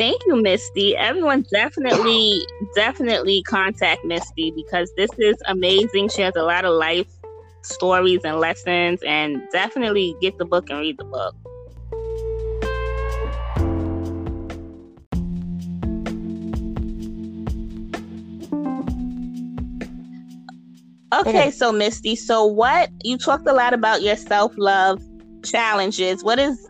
Thank 0.00 0.22
you, 0.24 0.32
Mistie. 0.36 0.94
Everyone 0.94 1.44
definitely, 1.52 2.40
definitely 2.74 3.42
contact 3.42 4.02
Mistie 4.06 4.50
because 4.56 4.90
this 4.96 5.10
is 5.18 5.36
amazing. 5.46 6.08
She 6.08 6.22
has 6.22 6.34
a 6.36 6.42
lot 6.42 6.64
of 6.64 6.72
life 6.72 7.06
stories 7.60 8.20
and 8.24 8.40
lessons, 8.40 9.02
and 9.06 9.42
definitely 9.52 10.16
get 10.22 10.38
the 10.38 10.46
book 10.46 10.70
and 10.70 10.78
read 10.78 10.96
the 10.96 11.04
book. 11.04 11.34
Okay, 21.12 21.50
so 21.50 21.74
Mistie, 21.74 22.16
so 22.16 22.46
what 22.46 22.88
you 23.04 23.18
talked 23.18 23.46
a 23.46 23.52
lot 23.52 23.74
about 23.74 24.00
your 24.00 24.16
self 24.16 24.54
love 24.56 25.02
challenges. 25.44 26.24
What 26.24 26.38
is 26.38 26.69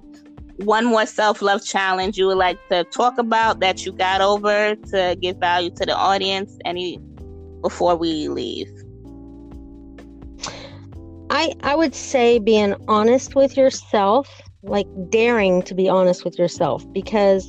one 0.64 0.85
more 0.85 1.07
self 1.07 1.42
love 1.42 1.64
challenge 1.64 2.18
you 2.18 2.27
would 2.27 2.38
like 2.38 2.59
to 2.68 2.85
talk 2.85 3.18
about 3.18 3.61
that 3.61 3.85
you 3.85 3.92
got 3.92 4.20
over 4.20 4.75
to 4.77 5.16
give 5.20 5.37
value 5.38 5.70
to 5.77 5.87
the 5.87 5.96
audience? 5.96 6.57
Any 6.64 6.99
before 7.62 7.96
we 7.96 8.29
leave? 8.29 8.68
I 11.31 11.55
I 11.62 11.75
would 11.75 11.94
say 11.94 12.38
being 12.38 12.75
honest 12.88 13.35
with 13.35 13.57
yourself, 13.57 14.29
like 14.62 14.87
daring 15.11 15.62
to 15.62 15.75
be 15.75 15.88
honest 15.88 16.25
with 16.25 16.38
yourself, 16.38 16.85
because 16.92 17.49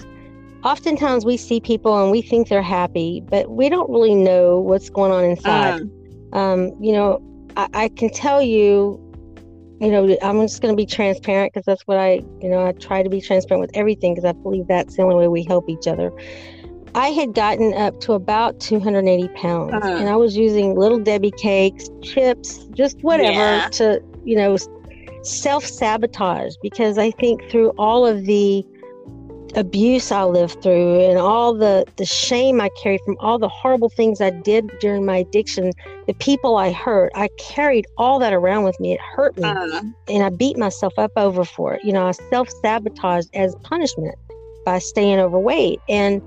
oftentimes 0.64 1.26
we 1.26 1.38
see 1.38 1.60
people 1.60 2.02
and 2.02 2.12
we 2.12 2.22
think 2.22 2.48
they're 2.48 2.62
happy, 2.62 3.22
but 3.30 3.50
we 3.50 3.70
don't 3.70 3.90
really 3.90 4.16
know 4.16 4.60
what's 4.60 4.90
going 4.90 5.12
on 5.12 5.24
inside. 5.24 5.82
Um 5.82 5.92
um, 6.34 6.72
you 6.82 6.94
know, 6.94 7.22
I, 7.58 7.68
I 7.74 7.90
can 7.90 8.10
tell 8.10 8.42
you, 8.42 9.00
you 9.82 9.90
know, 9.90 10.16
I'm 10.22 10.40
just 10.42 10.62
going 10.62 10.72
to 10.72 10.78
be 10.78 10.86
transparent 10.86 11.54
because 11.54 11.66
that's 11.66 11.82
what 11.88 11.98
I, 11.98 12.24
you 12.40 12.50
know, 12.50 12.66
I 12.66 12.72
try 12.74 13.02
to 13.02 13.10
be 13.10 13.20
transparent 13.20 13.62
with 13.62 13.72
everything 13.74 14.14
because 14.14 14.30
I 14.30 14.34
believe 14.34 14.68
that's 14.68 14.96
the 14.96 15.02
only 15.02 15.16
way 15.16 15.28
we 15.28 15.44
help 15.44 15.68
each 15.68 15.88
other. 15.88 16.12
I 16.94 17.08
had 17.08 17.34
gotten 17.34 17.74
up 17.74 18.00
to 18.02 18.14
about 18.14 18.60
280 18.60 19.28
pounds 19.30 19.74
uh-huh. 19.74 19.88
and 19.88 20.08
I 20.08 20.16
was 20.18 20.38
using 20.38 20.76
little 20.76 21.00
Debbie 21.00 21.32
cakes, 21.32 21.90
chips, 22.04 22.68
just 22.76 23.02
whatever 23.02 23.32
yeah. 23.32 23.70
to, 23.70 24.04
you 24.24 24.36
know, 24.36 24.56
self 25.24 25.66
sabotage 25.66 26.54
because 26.62 27.00
I 27.00 27.10
think 27.12 27.42
through 27.50 27.70
all 27.80 28.06
of 28.06 28.26
the 28.26 28.64
abuse 29.56 30.12
I 30.12 30.24
lived 30.24 30.62
through 30.62 31.02
and 31.02 31.18
all 31.18 31.54
the, 31.54 31.86
the 31.98 32.06
shame 32.06 32.62
I 32.62 32.70
carried 32.82 33.02
from 33.06 33.18
all 33.20 33.38
the 33.38 33.50
horrible 33.50 33.90
things 33.90 34.22
I 34.22 34.30
did 34.30 34.72
during 34.80 35.06
my 35.06 35.18
addiction, 35.18 35.72
the 36.08 36.14
people 36.14 36.56
I 36.58 36.72
hurt, 36.72 37.12
I 37.16 37.30
carried 37.38 37.86
all 37.98 38.20
that 38.20 38.34
around 38.34 38.64
with 38.64 38.80
me. 38.80 38.94
It 38.94 39.00
hurt 39.02 39.38
me. 39.38 39.50
Uh, 39.50 39.82
and 40.08 40.24
I 40.24 40.30
beat 40.30 40.58
myself 40.58 40.94
up 40.98 41.12
over 41.16 41.44
for 41.44 41.74
it. 41.74 41.84
You 41.84 41.94
know, 41.94 42.08
I 42.08 42.12
self 42.12 42.50
sabotaged 42.62 43.30
as 43.34 43.56
punishment 43.64 44.16
by 44.66 44.80
staying 44.80 45.20
overweight. 45.20 45.80
And 45.90 46.22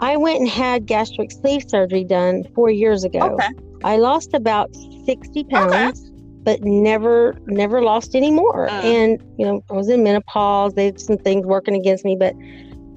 I 0.00 0.16
went 0.16 0.40
and 0.40 0.48
had 0.48 0.86
gastric 0.86 1.30
sleeve 1.30 1.64
surgery 1.68 2.04
done 2.04 2.44
four 2.54 2.70
years 2.70 3.04
ago. 3.04 3.20
Okay. 3.20 3.48
I 3.84 3.96
lost 3.96 4.34
about 4.34 4.74
60 5.04 5.44
pounds. 5.44 6.00
Okay. 6.00 6.09
But 6.42 6.62
never, 6.62 7.38
never 7.46 7.82
lost 7.82 8.14
any 8.14 8.30
more. 8.30 8.68
Mm. 8.68 8.84
And 8.84 9.22
you 9.38 9.46
know, 9.46 9.62
I 9.70 9.74
was 9.74 9.88
in 9.88 10.02
menopause. 10.02 10.74
They 10.74 10.86
had 10.86 11.00
some 11.00 11.18
things 11.18 11.46
working 11.46 11.74
against 11.74 12.04
me, 12.04 12.16
but, 12.18 12.34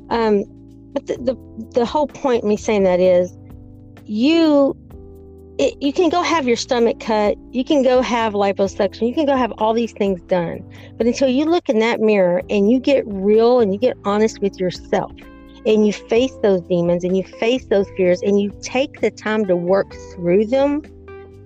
um, 0.09 0.43
but 0.93 1.07
the 1.07 1.17
the, 1.17 1.69
the 1.73 1.85
whole 1.85 2.07
point 2.07 2.43
of 2.43 2.49
me 2.49 2.57
saying 2.57 2.83
that 2.83 2.99
is, 2.99 3.35
you, 4.05 4.75
it, 5.57 5.75
you 5.81 5.91
can 5.91 6.09
go 6.09 6.21
have 6.21 6.47
your 6.47 6.55
stomach 6.55 6.99
cut. 6.99 7.35
You 7.51 7.63
can 7.63 7.83
go 7.83 8.01
have 8.01 8.33
liposuction. 8.33 9.07
You 9.07 9.13
can 9.13 9.25
go 9.25 9.35
have 9.35 9.51
all 9.57 9.73
these 9.73 9.93
things 9.93 10.21
done. 10.23 10.59
But 10.97 11.07
until 11.07 11.27
you 11.27 11.45
look 11.45 11.69
in 11.69 11.79
that 11.79 11.99
mirror 11.99 12.41
and 12.49 12.71
you 12.71 12.79
get 12.79 13.03
real 13.07 13.59
and 13.59 13.73
you 13.73 13.79
get 13.79 13.97
honest 14.05 14.39
with 14.39 14.59
yourself, 14.59 15.11
and 15.65 15.87
you 15.87 15.93
face 15.93 16.35
those 16.41 16.61
demons 16.63 17.03
and 17.03 17.15
you 17.15 17.23
face 17.23 17.65
those 17.67 17.87
fears 17.95 18.21
and 18.21 18.41
you 18.41 18.51
take 18.61 18.99
the 18.99 19.09
time 19.09 19.45
to 19.45 19.55
work 19.55 19.95
through 20.13 20.45
them, 20.45 20.81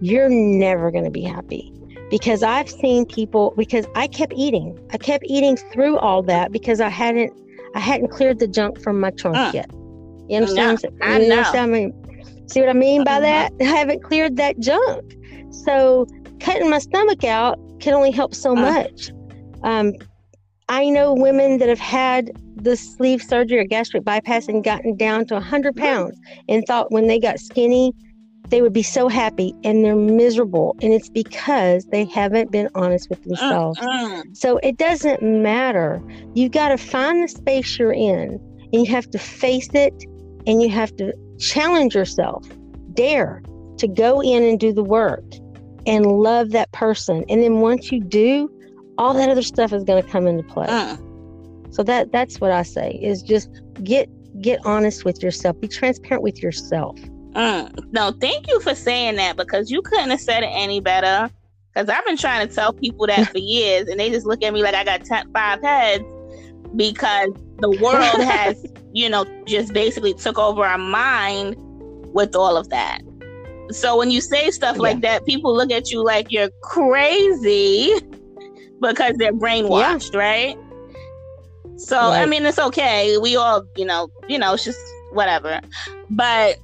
you're 0.01 0.29
never 0.29 0.91
going 0.91 1.03
to 1.03 1.11
be 1.11 1.21
happy. 1.21 1.71
Because 2.09 2.41
I've 2.43 2.69
seen 2.69 3.05
people 3.05 3.53
because 3.57 3.85
I 3.95 4.07
kept 4.07 4.33
eating. 4.35 4.77
I 4.91 4.97
kept 4.97 5.25
eating 5.27 5.57
through 5.73 5.97
all 5.97 6.23
that 6.23 6.51
because 6.51 6.79
I 6.79 6.89
hadn't 6.89 7.33
I 7.75 7.79
hadn't 7.79 8.09
cleared 8.09 8.39
the 8.39 8.47
junk 8.47 8.79
from 8.81 8.99
my 8.99 9.11
trunk 9.11 9.37
Uh. 9.37 9.51
yet. 9.53 9.69
You 10.29 10.37
understand? 10.37 10.79
No, 10.83 11.05
I 11.05 11.19
you 11.19 11.27
know. 11.29 11.35
understand 11.37 11.71
me? 11.71 11.91
See 12.47 12.59
what 12.61 12.69
I 12.69 12.73
mean 12.73 13.03
by 13.03 13.19
Mhm. 13.19 13.21
that? 13.23 13.51
I 13.61 13.63
haven't 13.65 14.03
cleared 14.03 14.37
that 14.37 14.57
junk. 14.59 15.03
So 15.51 16.05
cutting 16.39 16.69
my 16.69 16.79
stomach 16.79 17.23
out 17.23 17.59
can 17.79 17.93
only 17.93 18.11
help 18.11 18.33
so 18.33 18.51
Uh. 18.51 18.55
much. 18.55 19.11
Um, 19.63 19.93
I 20.69 20.89
know 20.89 21.13
women 21.13 21.57
that 21.59 21.69
have 21.69 21.79
had 21.79 22.31
the 22.55 22.75
sleeve 22.75 23.21
surgery 23.21 23.59
or 23.59 23.63
gastric 23.63 24.03
bypass 24.03 24.47
and 24.47 24.63
gotten 24.63 24.95
down 24.97 25.25
to 25.27 25.35
100 25.35 25.75
pounds 25.75 26.17
and 26.49 26.63
thought 26.67 26.91
when 26.91 27.07
they 27.07 27.19
got 27.19 27.39
skinny, 27.39 27.93
they 28.49 28.61
would 28.61 28.73
be 28.73 28.83
so 28.83 29.07
happy 29.07 29.53
and 29.63 29.83
they're 29.83 29.95
miserable. 29.95 30.75
And 30.81 30.93
it's 30.93 31.09
because 31.09 31.85
they 31.85 32.05
haven't 32.05 32.51
been 32.51 32.69
honest 32.75 33.09
with 33.09 33.23
themselves. 33.23 33.79
Mm-mm. 33.79 34.35
So 34.35 34.57
it 34.63 34.77
doesn't 34.77 35.21
matter. 35.21 36.01
You've 36.33 36.51
got 36.51 36.69
to 36.69 36.77
find 36.77 37.23
the 37.23 37.27
space 37.27 37.77
you're 37.77 37.93
in 37.93 38.39
and 38.73 38.85
you 38.85 38.91
have 38.91 39.09
to 39.11 39.19
face 39.19 39.69
it 39.73 39.93
and 40.45 40.61
you 40.61 40.69
have 40.69 40.95
to 40.97 41.13
challenge 41.39 41.95
yourself. 41.95 42.47
Dare 42.93 43.41
to 43.77 43.87
go 43.87 44.21
in 44.21 44.43
and 44.43 44.59
do 44.59 44.73
the 44.73 44.83
work 44.83 45.25
and 45.85 46.05
love 46.05 46.51
that 46.51 46.71
person. 46.71 47.23
And 47.29 47.43
then 47.43 47.59
once 47.59 47.91
you 47.91 48.01
do, 48.01 48.49
all 48.97 49.13
that 49.13 49.29
other 49.29 49.41
stuff 49.41 49.71
is 49.73 49.83
going 49.83 50.01
to 50.03 50.09
come 50.09 50.25
into 50.25 50.43
play. 50.43 50.67
Mm. 50.67 51.03
So 51.73 51.83
that 51.83 52.11
that's 52.11 52.39
what 52.39 52.51
I 52.51 52.63
say 52.63 52.99
is 53.01 53.21
just 53.21 53.49
get 53.83 54.09
get 54.41 54.59
honest 54.65 55.05
with 55.05 55.21
yourself. 55.21 55.59
Be 55.59 55.67
transparent 55.67 56.23
with 56.23 56.41
yourself. 56.41 56.97
Mm. 57.37 57.93
No, 57.93 58.11
thank 58.19 58.47
you 58.47 58.59
for 58.61 58.73
saying 58.73 59.15
that 59.17 59.37
because 59.37 59.69
you 59.69 59.83
couldn't 59.83 60.09
have 60.09 60.19
said 60.19 60.43
it 60.43 60.49
any 60.51 60.79
better. 60.79 61.31
Because 61.71 61.87
I've 61.87 62.03
been 62.05 62.17
trying 62.17 62.47
to 62.47 62.53
tell 62.53 62.73
people 62.73 63.05
that 63.05 63.27
for 63.31 63.37
years, 63.37 63.87
and 63.87 63.99
they 63.99 64.09
just 64.09 64.25
look 64.25 64.43
at 64.43 64.53
me 64.53 64.63
like 64.63 64.73
I 64.73 64.83
got 64.83 65.05
ten, 65.05 65.31
five 65.31 65.61
heads 65.61 66.03
because 66.75 67.29
the 67.59 67.69
world 67.81 68.23
has, 68.23 68.65
you 68.93 69.07
know, 69.07 69.25
just 69.45 69.71
basically 69.71 70.15
took 70.15 70.39
over 70.39 70.65
our 70.65 70.79
mind 70.79 71.55
with 72.13 72.35
all 72.35 72.57
of 72.57 72.69
that. 72.69 73.01
So 73.69 73.97
when 73.97 74.09
you 74.09 74.21
say 74.21 74.49
stuff 74.49 74.77
like 74.77 75.01
that, 75.01 75.25
people 75.25 75.55
look 75.55 75.71
at 75.71 75.91
you 75.91 76.03
like 76.03 76.31
you're 76.31 76.49
crazy 76.63 77.93
because 78.81 79.15
they're 79.17 79.33
brainwashed, 79.33 80.15
right? 80.15 80.57
So 81.77 81.99
I 81.99 82.25
mean, 82.25 82.45
it's 82.45 82.57
okay. 82.57 83.17
We 83.19 83.35
all, 83.35 83.63
you 83.75 83.85
know, 83.85 84.09
you 84.27 84.39
know, 84.39 84.53
it's 84.53 84.63
just 84.63 84.79
whatever. 85.11 85.61
But 86.09 86.57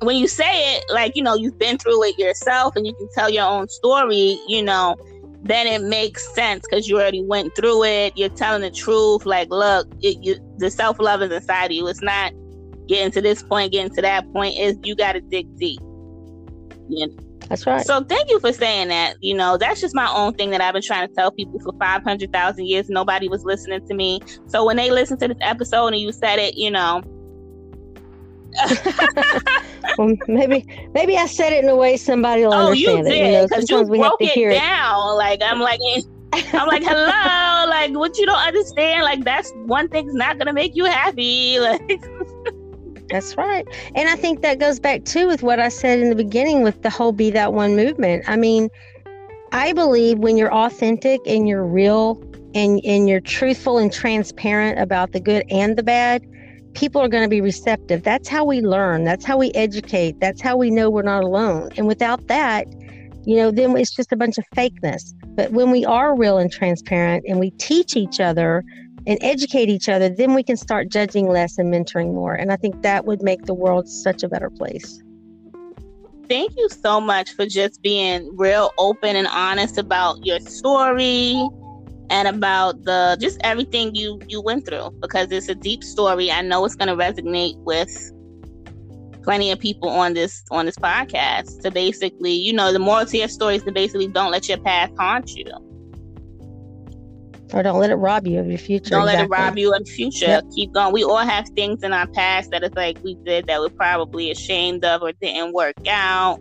when 0.00 0.16
you 0.16 0.28
say 0.28 0.76
it, 0.76 0.84
like 0.90 1.14
you 1.16 1.22
know, 1.22 1.34
you've 1.34 1.58
been 1.58 1.78
through 1.78 2.02
it 2.04 2.18
yourself, 2.18 2.76
and 2.76 2.86
you 2.86 2.94
can 2.94 3.08
tell 3.14 3.30
your 3.30 3.44
own 3.44 3.68
story, 3.68 4.38
you 4.48 4.62
know, 4.62 4.96
then 5.42 5.66
it 5.66 5.82
makes 5.82 6.32
sense 6.34 6.64
because 6.68 6.88
you 6.88 6.96
already 6.96 7.22
went 7.22 7.54
through 7.56 7.84
it. 7.84 8.12
You're 8.16 8.28
telling 8.30 8.62
the 8.62 8.70
truth. 8.70 9.24
Like, 9.24 9.48
look, 9.50 9.88
it, 10.00 10.22
you, 10.22 10.36
the 10.58 10.70
self 10.70 10.98
love 10.98 11.22
is 11.22 11.30
inside 11.30 11.66
of 11.66 11.72
you. 11.72 11.86
It's 11.88 12.02
not 12.02 12.32
getting 12.86 13.10
to 13.12 13.20
this 13.20 13.42
point, 13.42 13.72
getting 13.72 13.94
to 13.94 14.02
that 14.02 14.30
point. 14.32 14.56
Is 14.58 14.76
you 14.82 14.94
got 14.94 15.12
to 15.12 15.20
dig 15.20 15.56
deep. 15.56 15.80
You 16.88 17.06
know? 17.06 17.16
That's 17.48 17.66
right. 17.66 17.84
So 17.84 18.04
thank 18.04 18.30
you 18.30 18.38
for 18.38 18.52
saying 18.52 18.88
that. 18.88 19.16
You 19.20 19.34
know, 19.34 19.56
that's 19.56 19.80
just 19.80 19.94
my 19.94 20.08
own 20.14 20.34
thing 20.34 20.50
that 20.50 20.60
I've 20.60 20.72
been 20.72 20.82
trying 20.82 21.08
to 21.08 21.14
tell 21.14 21.32
people 21.32 21.58
for 21.60 21.72
500,000 21.80 22.64
years. 22.64 22.88
Nobody 22.88 23.28
was 23.28 23.44
listening 23.44 23.84
to 23.88 23.94
me. 23.94 24.20
So 24.46 24.64
when 24.64 24.76
they 24.76 24.90
listen 24.90 25.18
to 25.18 25.28
this 25.28 25.38
episode 25.40 25.88
and 25.88 25.98
you 25.98 26.12
said 26.12 26.38
it, 26.38 26.56
you 26.56 26.70
know, 26.70 27.02
well, 29.98 30.16
maybe 30.28 30.66
maybe 30.94 31.16
I 31.16 31.26
said 31.26 31.52
it 31.52 31.64
in 31.64 31.70
a 31.70 31.76
way 31.76 31.96
somebody 31.96 32.44
will 32.44 32.54
oh, 32.54 32.72
you 32.72 32.90
understand 32.90 33.06
it. 33.06 33.16
You 33.16 33.24
did 33.24 33.32
know, 33.32 33.46
sometimes 33.46 33.70
you 33.70 33.92
we 33.92 33.98
have 33.98 34.10
broke 34.10 34.18
to 34.20 34.26
it 34.26 34.32
hear 34.32 34.50
it. 34.50 34.54
down. 34.54 35.16
Like 35.16 35.40
I'm 35.42 35.60
like, 35.60 35.80
eh, 35.88 36.02
I'm 36.52 36.68
like, 36.68 36.82
hello, 36.86 37.70
like 37.70 37.92
what 37.94 38.18
you 38.18 38.26
don't 38.26 38.46
understand. 38.46 39.04
Like 39.04 39.24
that's 39.24 39.52
one 39.66 39.88
thing's 39.88 40.14
not 40.14 40.38
gonna 40.38 40.52
make 40.52 40.74
you 40.74 40.84
happy. 40.86 41.58
Like, 41.70 42.02
That's 43.10 43.36
right. 43.36 43.66
And 43.96 44.08
I 44.08 44.14
think 44.14 44.40
that 44.42 44.60
goes 44.60 44.78
back 44.78 45.04
too 45.04 45.26
with 45.26 45.42
what 45.42 45.58
I 45.58 45.68
said 45.68 45.98
in 45.98 46.10
the 46.10 46.14
beginning 46.14 46.62
with 46.62 46.82
the 46.82 46.90
whole 46.90 47.10
Be 47.10 47.30
That 47.32 47.52
One 47.52 47.74
movement. 47.74 48.22
I 48.28 48.36
mean, 48.36 48.68
I 49.50 49.72
believe 49.72 50.20
when 50.20 50.36
you're 50.36 50.54
authentic 50.54 51.20
and 51.26 51.48
you're 51.48 51.66
real 51.66 52.22
and, 52.54 52.80
and 52.84 53.08
you're 53.08 53.20
truthful 53.20 53.78
and 53.78 53.92
transparent 53.92 54.78
about 54.78 55.10
the 55.10 55.18
good 55.18 55.44
and 55.50 55.76
the 55.76 55.82
bad, 55.82 56.24
people 56.74 57.00
are 57.00 57.08
going 57.08 57.22
to 57.24 57.28
be 57.28 57.40
receptive. 57.40 58.02
That's 58.02 58.28
how 58.28 58.44
we 58.44 58.60
learn. 58.60 59.04
That's 59.04 59.24
how 59.24 59.36
we 59.38 59.50
educate. 59.52 60.20
That's 60.20 60.40
how 60.40 60.56
we 60.56 60.70
know 60.70 60.90
we're 60.90 61.02
not 61.02 61.24
alone. 61.24 61.70
And 61.76 61.86
without 61.86 62.26
that, 62.28 62.66
you 63.24 63.36
know, 63.36 63.50
then 63.50 63.76
it's 63.76 63.94
just 63.94 64.12
a 64.12 64.16
bunch 64.16 64.38
of 64.38 64.44
fakeness. 64.56 65.14
But 65.34 65.52
when 65.52 65.70
we 65.70 65.84
are 65.84 66.16
real 66.16 66.38
and 66.38 66.50
transparent 66.50 67.24
and 67.28 67.38
we 67.38 67.50
teach 67.52 67.96
each 67.96 68.20
other 68.20 68.64
and 69.06 69.18
educate 69.20 69.68
each 69.68 69.88
other, 69.88 70.08
then 70.08 70.34
we 70.34 70.42
can 70.42 70.56
start 70.56 70.88
judging 70.88 71.28
less 71.28 71.58
and 71.58 71.72
mentoring 71.72 72.14
more. 72.14 72.34
And 72.34 72.52
I 72.52 72.56
think 72.56 72.82
that 72.82 73.04
would 73.06 73.22
make 73.22 73.44
the 73.46 73.54
world 73.54 73.88
such 73.88 74.22
a 74.22 74.28
better 74.28 74.50
place. 74.50 75.02
thank 76.28 76.56
you 76.56 76.68
so 76.68 77.00
much 77.00 77.32
for 77.32 77.44
just 77.44 77.82
being 77.82 78.30
real 78.36 78.70
open 78.78 79.16
and 79.16 79.26
honest 79.26 79.78
about 79.78 80.24
your 80.24 80.38
story 80.40 81.44
and 82.10 82.28
about 82.28 82.84
the 82.84 83.16
just 83.20 83.38
everything 83.44 83.94
you 83.94 84.20
you 84.28 84.42
went 84.42 84.66
through 84.66 84.90
because 85.00 85.30
it's 85.32 85.48
a 85.48 85.54
deep 85.54 85.82
story. 85.84 86.30
I 86.30 86.42
know 86.42 86.64
it's 86.64 86.74
going 86.76 86.88
to 86.88 86.96
resonate 86.96 87.56
with 87.58 87.90
plenty 89.22 89.50
of 89.50 89.58
people 89.60 89.88
on 89.88 90.14
this 90.14 90.42
on 90.50 90.66
this 90.66 90.76
podcast 90.76 91.62
to 91.62 91.70
basically, 91.70 92.32
you 92.32 92.52
know, 92.52 92.72
the 92.72 92.78
moral 92.78 93.06
to 93.06 93.18
your 93.18 93.28
story 93.28 93.56
is 93.56 93.62
to 93.64 93.72
basically 93.72 94.08
don't 94.08 94.30
let 94.32 94.48
your 94.48 94.58
past 94.58 94.92
haunt 94.98 95.30
you. 95.34 95.46
Or 97.52 97.62
don't 97.64 97.80
let 97.80 97.90
it 97.90 97.96
rob 97.96 98.26
you 98.26 98.38
of 98.38 98.46
your 98.46 98.58
future. 98.58 98.90
Don't 98.90 99.06
let 99.06 99.24
it 99.24 99.28
rob 99.28 99.58
you 99.58 99.74
of 99.74 99.84
the 99.84 99.90
future. 99.90 100.26
Yep. 100.26 100.44
Keep 100.54 100.72
going. 100.72 100.92
We 100.92 101.02
all 101.02 101.18
have 101.18 101.48
things 101.56 101.82
in 101.82 101.92
our 101.92 102.06
past 102.06 102.50
that 102.52 102.62
it's 102.62 102.76
like 102.76 102.98
we 103.02 103.16
did 103.24 103.46
that 103.48 103.60
we're 103.60 103.70
probably 103.70 104.30
ashamed 104.30 104.84
of 104.84 105.02
or 105.02 105.12
didn't 105.12 105.52
work 105.52 105.74
out. 105.88 106.38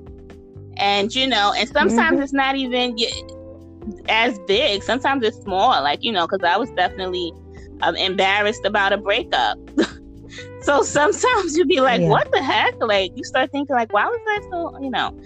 And 0.78 1.14
you 1.14 1.28
know, 1.28 1.54
and 1.58 1.68
sometimes 1.70 2.14
Mm-hmm. 2.16 2.22
it's 2.22 2.34
not 2.34 2.56
even 2.56 2.96
as 4.10 4.40
big. 4.48 4.84
Sometimes 4.84 5.24
it's 5.24 5.38
small. 5.42 5.82
Like 5.84 6.04
you 6.04 6.12
know, 6.12 6.28
because 6.28 6.44
I 6.44 6.58
was 6.58 6.70
definitely 6.72 7.32
um, 7.82 7.96
embarrassed 7.96 8.66
about 8.66 8.94
a 8.94 8.98
breakup. 8.98 9.58
so 10.62 10.82
sometimes 10.84 11.56
you'd 11.58 11.68
be 11.68 11.80
like, 11.82 12.02
Yeah. 12.02 12.10
"What 12.10 12.32
the 12.32 12.42
heck?" 12.42 12.76
Like 12.82 13.12
you 13.16 13.24
start 13.24 13.52
thinking, 13.52 13.76
like, 13.76 13.94
"Why 13.94 14.06
was 14.06 14.20
I 14.28 14.40
so?" 14.52 14.80
You 14.82 14.90
know. 14.90 15.18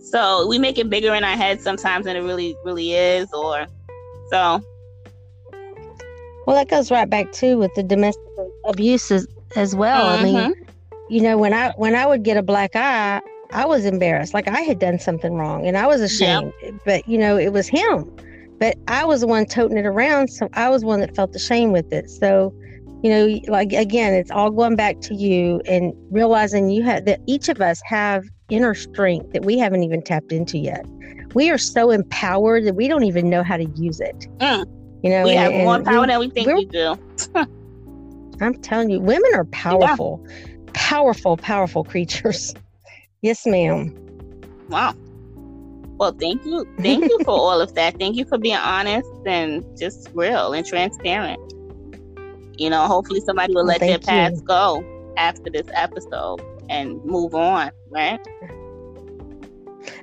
So 0.00 0.46
we 0.46 0.58
make 0.58 0.78
it 0.78 0.90
bigger 0.90 1.14
in 1.14 1.24
our 1.24 1.36
heads 1.36 1.62
sometimes 1.62 2.04
than 2.06 2.16
it 2.16 2.20
really, 2.20 2.54
really 2.64 2.92
is. 2.92 3.32
Or 3.32 3.66
so 4.30 4.60
Well, 6.46 6.56
that 6.56 6.68
goes 6.68 6.90
right 6.90 7.08
back 7.08 7.32
too 7.32 7.56
with 7.58 7.72
the 7.74 7.82
domestic 7.82 8.22
abuse 8.66 9.10
as, 9.10 9.26
as 9.56 9.74
well. 9.76 10.06
I 10.08 10.22
mean, 10.22 10.34
Mhm. 10.34 10.52
you 11.08 11.20
know, 11.22 11.38
when 11.38 11.54
I 11.54 11.70
when 11.76 11.94
I 11.94 12.04
would 12.06 12.24
get 12.24 12.36
a 12.36 12.42
black 12.42 12.74
eye, 12.74 13.20
I 13.52 13.66
was 13.66 13.84
embarrassed, 13.84 14.34
like 14.34 14.48
I 14.48 14.60
had 14.62 14.78
done 14.78 14.98
something 14.98 15.34
wrong, 15.34 15.66
and 15.66 15.76
I 15.76 15.86
was 15.86 16.00
ashamed. 16.00 16.52
But 16.84 17.06
you 17.06 17.18
know, 17.18 17.36
it 17.36 17.52
was 17.52 17.68
him. 17.68 18.10
But 18.58 18.76
I 18.88 19.04
was 19.04 19.20
the 19.20 19.26
one 19.26 19.44
toting 19.46 19.76
it 19.76 19.86
around, 19.86 20.28
so 20.28 20.48
I 20.54 20.68
was 20.68 20.84
one 20.84 21.00
that 21.00 21.14
felt 21.16 21.34
ashamed 21.34 21.72
with 21.72 21.92
it. 21.92 22.08
So, 22.08 22.54
you 23.02 23.10
know, 23.10 23.40
like 23.48 23.72
again, 23.72 24.14
it's 24.14 24.30
all 24.30 24.50
going 24.50 24.76
back 24.76 25.00
to 25.02 25.14
you 25.14 25.60
and 25.66 25.92
realizing 26.10 26.70
you 26.70 26.82
have 26.84 27.04
that 27.06 27.20
each 27.26 27.48
of 27.48 27.60
us 27.60 27.80
have 27.84 28.24
inner 28.50 28.74
strength 28.74 29.32
that 29.32 29.44
we 29.44 29.58
haven't 29.58 29.82
even 29.82 30.02
tapped 30.02 30.32
into 30.32 30.58
yet. 30.58 30.86
We 31.34 31.50
are 31.50 31.58
so 31.58 31.90
empowered 31.90 32.64
that 32.66 32.74
we 32.74 32.88
don't 32.88 33.04
even 33.04 33.28
know 33.30 33.42
how 33.42 33.56
to 33.56 33.64
use 33.74 34.00
it. 34.00 34.28
Mm. 34.38 34.66
You 35.02 35.10
know, 35.10 35.24
we 35.24 35.32
and- 35.32 35.52
have 35.52 35.64
more 35.64 35.82
power 35.82 36.00
we- 36.02 36.06
than 36.06 36.20
we 36.20 36.30
think 36.30 36.48
we 36.48 36.64
do. 36.66 36.96
I'm 38.40 38.54
telling 38.62 38.90
you, 38.90 39.00
women 39.00 39.30
are 39.34 39.44
powerful, 39.46 40.24
powerful, 40.72 41.36
powerful 41.36 41.84
creatures. 41.84 42.54
Yes, 43.22 43.46
ma'am. 43.46 43.94
Wow. 44.68 44.94
Well, 45.98 46.12
thank 46.18 46.44
you. 46.44 46.66
Thank 46.82 47.08
you 47.08 47.20
for 47.24 47.32
all 47.38 47.60
of 47.60 47.74
that. 47.74 47.98
Thank 47.98 48.16
you 48.16 48.24
for 48.26 48.38
being 48.38 48.56
honest 48.56 49.08
and 49.26 49.64
just 49.78 50.08
real 50.14 50.52
and 50.52 50.66
transparent. 50.66 51.40
You 52.58 52.70
know, 52.70 52.86
hopefully 52.86 53.20
somebody 53.20 53.54
will 53.54 53.64
Well, 53.64 53.66
let 53.66 53.84
their 53.86 53.98
thank 53.98 54.10
you. 54.10 54.32
past 54.32 54.44
go. 54.44 54.84
after 55.16 55.50
this 55.50 55.66
episode 55.74 56.40
and 56.68 57.04
move 57.04 57.34
on, 57.34 57.70
right? 57.90 58.20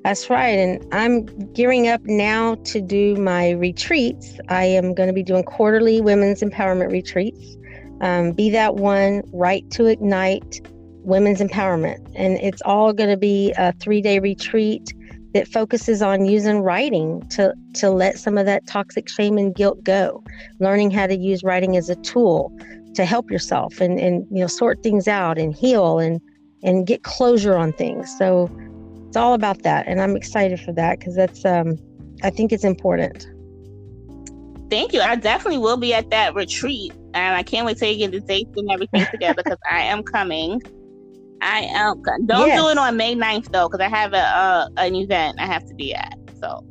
That's 0.03 0.29
right. 0.29 0.57
And 0.59 0.85
I'm 0.91 1.25
gearing 1.53 1.87
up 1.87 2.01
now 2.05 2.55
to 2.65 2.81
do 2.81 3.15
my 3.15 3.51
retreats. 3.51 4.39
I 4.49 4.65
am 4.65 4.93
going 4.93 5.07
to 5.07 5.13
be 5.13 5.23
doing 5.23 5.43
quarterly 5.43 6.01
women's 6.01 6.41
empowerment 6.41 6.91
retreats. 6.91 7.57
Um, 8.01 8.31
be 8.31 8.49
that 8.51 8.75
one, 8.75 9.23
right 9.33 9.69
to 9.71 9.85
ignite 9.87 10.61
women's 11.09 11.39
empowerment. 11.39 12.11
And 12.15 12.37
it's 12.37 12.61
all 12.63 12.93
going 12.93 13.09
to 13.09 13.17
be 13.17 13.53
a 13.57 13.73
three 13.73 14.01
day 14.01 14.19
retreat 14.19 14.93
that 15.33 15.47
focuses 15.47 16.01
on 16.01 16.25
using 16.25 16.61
writing 16.61 17.21
to, 17.29 17.53
to 17.75 17.91
let 17.91 18.17
some 18.17 18.37
of 18.37 18.45
that 18.45 18.65
toxic 18.65 19.07
shame 19.09 19.37
and 19.37 19.53
guilt 19.53 19.83
go, 19.83 20.23
learning 20.59 20.91
how 20.91 21.05
to 21.05 21.15
use 21.15 21.43
writing 21.43 21.77
as 21.77 21.89
a 21.89 21.95
tool 21.97 22.51
to 22.95 23.05
help 23.05 23.29
yourself 23.29 23.79
and, 23.79 23.99
and 23.99 24.25
you 24.31 24.39
know 24.39 24.47
sort 24.47 24.81
things 24.83 25.07
out 25.07 25.37
and 25.37 25.55
heal 25.55 25.99
and 25.99 26.19
and 26.63 26.85
get 26.87 27.03
closure 27.03 27.55
on 27.55 27.71
things. 27.73 28.13
So 28.17 28.49
it's 29.07 29.15
all 29.15 29.33
about 29.33 29.63
that, 29.63 29.87
and 29.87 30.01
I'm 30.01 30.15
excited 30.15 30.59
for 30.59 30.73
that 30.73 30.99
because 30.99 31.15
that's 31.15 31.45
um, 31.45 31.77
I 32.23 32.29
think 32.29 32.51
it's 32.51 32.63
important. 32.63 33.27
Thank 34.69 34.93
you. 34.93 35.01
I 35.01 35.15
definitely 35.15 35.59
will 35.59 35.77
be 35.77 35.93
at 35.93 36.09
that 36.11 36.35
retreat, 36.35 36.93
and 37.13 37.35
I 37.35 37.43
can't 37.43 37.65
wait 37.65 37.77
to 37.77 37.95
get 37.95 38.11
the 38.11 38.19
dates 38.19 38.51
and 38.55 38.69
everything 38.69 39.05
together 39.11 39.41
because 39.43 39.59
I 39.69 39.81
am 39.81 40.03
coming. 40.03 40.61
I 41.41 41.61
am. 41.71 42.01
Don't 42.25 42.47
yes. 42.47 42.61
do 42.61 42.69
it 42.69 42.77
on 42.77 42.97
May 42.97 43.15
9th 43.15 43.51
though, 43.51 43.69
because 43.69 43.83
I 43.83 43.89
have 43.89 44.13
a 44.13 44.17
uh, 44.17 44.69
an 44.77 44.95
event 44.95 45.37
I 45.39 45.45
have 45.45 45.65
to 45.65 45.73
be 45.73 45.93
at. 45.93 46.17
So 46.39 46.63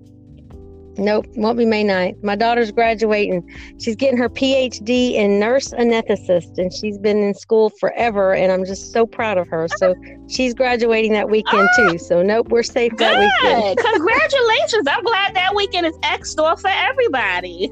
Nope, 0.98 1.26
won't 1.36 1.56
be 1.56 1.64
May 1.64 1.84
9th. 1.84 2.22
My 2.24 2.34
daughter's 2.34 2.72
graduating. 2.72 3.48
She's 3.78 3.94
getting 3.94 4.18
her 4.18 4.28
PhD 4.28 5.12
in 5.12 5.38
nurse 5.38 5.68
anesthetist, 5.70 6.58
and 6.58 6.72
she's 6.72 6.98
been 6.98 7.18
in 7.18 7.34
school 7.34 7.70
forever. 7.78 8.34
And 8.34 8.50
I'm 8.50 8.64
just 8.64 8.92
so 8.92 9.06
proud 9.06 9.38
of 9.38 9.46
her. 9.46 9.68
So 9.76 9.94
she's 10.28 10.54
graduating 10.54 11.12
that 11.12 11.30
weekend 11.30 11.68
oh, 11.78 11.92
too. 11.92 11.98
So 11.98 12.22
nope, 12.22 12.48
we're 12.48 12.64
safe 12.64 12.90
good. 12.90 12.98
that 12.98 13.18
weekend. 13.42 13.78
Congratulations! 13.94 14.88
I'm 14.88 15.04
glad 15.04 15.36
that 15.36 15.54
weekend 15.54 15.86
is 15.86 15.96
X 16.02 16.30
store 16.30 16.56
for 16.56 16.68
everybody. 16.68 17.70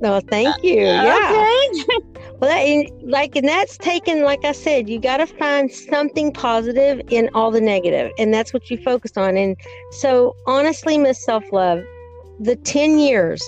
No, 0.00 0.20
thank 0.20 0.62
you. 0.64 0.84
Uh, 0.84 1.02
yeah. 1.02 1.70
Okay. 1.72 1.98
well, 2.44 2.54
that, 2.54 3.08
like, 3.08 3.36
and 3.36 3.48
that's 3.48 3.78
taken, 3.78 4.22
like 4.22 4.44
I 4.44 4.52
said, 4.52 4.88
you 4.88 5.00
got 5.00 5.18
to 5.18 5.26
find 5.26 5.72
something 5.72 6.32
positive 6.32 7.00
in 7.08 7.30
all 7.32 7.50
the 7.50 7.60
negative, 7.60 8.12
and 8.18 8.34
that's 8.34 8.52
what 8.52 8.70
you 8.70 8.76
focus 8.78 9.12
on. 9.16 9.36
And 9.36 9.56
so, 9.92 10.36
honestly, 10.46 10.98
Miss 10.98 11.22
Self 11.24 11.44
Love, 11.52 11.82
the 12.38 12.56
10 12.56 12.98
years 12.98 13.42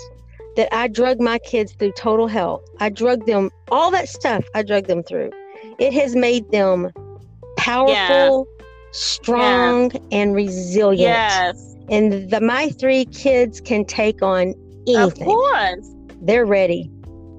that 0.56 0.74
I 0.74 0.88
drug 0.88 1.20
my 1.20 1.38
kids 1.38 1.72
through 1.72 1.92
total 1.92 2.26
hell, 2.26 2.62
I 2.80 2.88
drug 2.88 3.26
them, 3.26 3.50
all 3.70 3.90
that 3.90 4.09
stuff 4.09 4.44
I 4.54 4.62
drug 4.62 4.87
them 4.87 5.02
through. 5.02 5.30
It 5.78 5.92
has 5.92 6.16
made 6.16 6.50
them 6.50 6.90
powerful, 7.59 8.48
yeah. 8.59 8.64
strong, 8.92 9.90
yeah. 9.90 10.00
and 10.12 10.35
resilient. 10.35 11.00
Yes. 11.00 11.76
And 11.90 12.30
the 12.30 12.40
my 12.40 12.70
three 12.70 13.04
kids 13.04 13.61
can 13.61 13.85
take 13.85 14.22
on 14.22 14.54
anything. 14.87 14.96
Of 14.96 15.14
course. 15.18 15.90
They're 16.22 16.46
ready. 16.46 16.90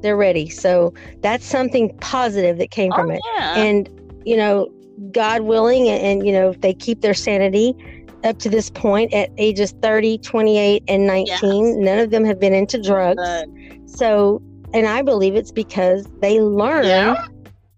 They're 0.01 0.17
ready. 0.17 0.49
So 0.49 0.93
that's 1.21 1.45
something 1.45 1.95
positive 1.99 2.57
that 2.57 2.71
came 2.71 2.91
from 2.91 3.09
oh, 3.09 3.13
it. 3.13 3.21
Yeah. 3.35 3.55
And, 3.55 3.89
you 4.25 4.37
know, 4.37 4.69
God 5.11 5.41
willing, 5.41 5.87
and, 5.87 6.01
and, 6.01 6.27
you 6.27 6.33
know, 6.33 6.49
if 6.49 6.61
they 6.61 6.73
keep 6.73 7.01
their 7.01 7.13
sanity, 7.13 7.75
up 8.23 8.39
to 8.39 8.49
this 8.49 8.69
point 8.69 9.13
at 9.13 9.29
ages 9.37 9.73
30, 9.81 10.17
28, 10.19 10.83
and 10.87 11.07
19. 11.07 11.27
Yes. 11.27 11.75
None 11.77 11.99
of 11.99 12.11
them 12.11 12.25
have 12.25 12.39
been 12.39 12.53
into 12.53 12.81
drugs. 12.81 13.21
Good. 13.21 13.89
So, 13.89 14.41
and 14.73 14.87
I 14.87 15.01
believe 15.01 15.35
it's 15.35 15.51
because 15.51 16.07
they 16.19 16.39
learn. 16.39 16.85
Yeah. 16.85 17.25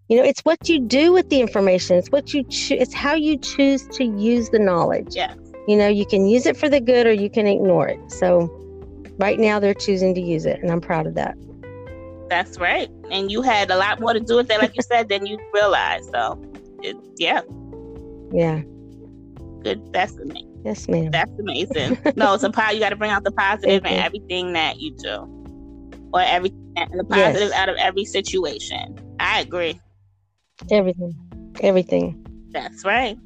You 0.08 0.17
know, 0.17 0.23
it's 0.23 0.41
what 0.41 0.67
you 0.67 0.79
do 0.79 1.13
with 1.13 1.29
the 1.29 1.39
information. 1.39 1.97
It's 1.97 2.10
what 2.10 2.34
you 2.34 2.43
choose. 2.45 2.82
It's 2.82 2.93
how 2.93 3.13
you 3.13 3.38
choose 3.38 3.88
to 3.89 4.03
use 4.03 4.49
the 4.49 4.60
knowledge. 4.60 5.15
Yeah. 5.15 5.36
You 5.67 5.75
know, 5.75 5.88
you 5.88 6.05
can 6.05 6.25
use 6.25 6.47
it 6.47 6.58
for 6.58 6.67
the 6.67 6.82
good 6.82 7.05
or 7.05 7.13
you 7.13 7.29
can 7.29 7.45
ignore 7.45 7.88
it. 7.88 8.12
So, 8.12 8.49
right 9.19 9.39
now 9.39 9.60
they're 9.60 9.75
choosing 9.75 10.15
to 10.15 10.21
use 10.21 10.47
it, 10.47 10.60
and 10.62 10.71
I'm 10.71 10.82
proud 10.82 11.05
of 11.05 11.13
that. 11.15 11.38
That's 12.29 12.59
right. 12.59 12.89
And 13.11 13.31
you 13.31 13.41
had 13.41 13.71
a 13.71 13.77
lot 13.77 13.99
more 13.99 14.13
to 14.13 14.19
do 14.19 14.35
with 14.35 14.49
it, 14.51 14.59
like 14.59 14.75
you 14.75 14.83
said, 14.83 15.09
than 15.09 15.25
you 15.25 15.37
realized. 15.53 16.11
So, 16.11 16.41
it, 16.83 16.95
yeah. 17.17 17.41
Yeah 18.31 18.61
good. 19.63 19.93
That's 19.93 20.13
amazing. 20.17 20.61
Yes, 20.65 20.87
ma'am. 20.87 21.11
That's 21.11 21.31
amazing. 21.39 21.97
no, 22.15 22.33
it's 22.33 22.43
a 22.43 22.49
part. 22.49 22.73
You 22.73 22.79
got 22.79 22.89
to 22.89 22.95
bring 22.95 23.11
out 23.11 23.23
the 23.23 23.31
positive 23.31 23.85
in 23.85 23.93
everything 23.93 24.53
that 24.53 24.79
you 24.79 24.95
do, 24.95 26.09
or 26.13 26.21
everything 26.21 26.57
the 26.75 27.03
positive 27.03 27.49
yes. 27.49 27.51
out 27.51 27.69
of 27.69 27.75
every 27.77 28.05
situation. 28.05 28.97
I 29.19 29.41
agree. 29.41 29.79
Everything, 30.71 31.13
everything. 31.61 32.25
That's 32.51 32.83
right. 32.85 33.17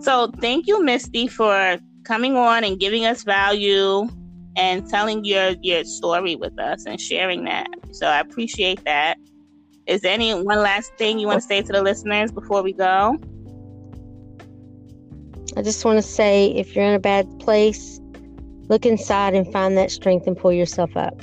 So, 0.00 0.30
thank 0.40 0.66
you, 0.66 0.78
Mistie, 0.80 1.30
for 1.30 1.78
coming 2.04 2.36
on 2.36 2.64
and 2.64 2.78
giving 2.78 3.04
us 3.04 3.24
value 3.24 4.08
and 4.56 4.88
telling 4.88 5.24
your 5.24 5.54
your 5.62 5.84
story 5.84 6.36
with 6.36 6.58
us 6.58 6.84
and 6.86 7.00
sharing 7.00 7.44
that. 7.44 7.68
So, 7.92 8.06
I 8.06 8.20
appreciate 8.20 8.84
that. 8.84 9.18
Is 9.86 10.00
there 10.00 10.12
any 10.12 10.34
one 10.34 10.60
last 10.60 10.92
thing 10.98 11.18
you 11.18 11.26
want 11.26 11.40
to 11.40 11.46
say 11.46 11.62
to 11.62 11.72
the 11.72 11.82
listeners 11.82 12.32
before 12.32 12.62
we 12.62 12.72
go? 12.72 13.18
I 15.56 15.62
just 15.62 15.84
want 15.84 15.98
to 15.98 16.02
say 16.02 16.48
if 16.48 16.74
you're 16.74 16.84
in 16.84 16.94
a 16.94 16.98
bad 16.98 17.26
place, 17.38 18.00
look 18.68 18.84
inside 18.84 19.34
and 19.34 19.50
find 19.52 19.76
that 19.78 19.90
strength 19.90 20.26
and 20.26 20.36
pull 20.36 20.52
yourself 20.52 20.96
up. 20.96 21.22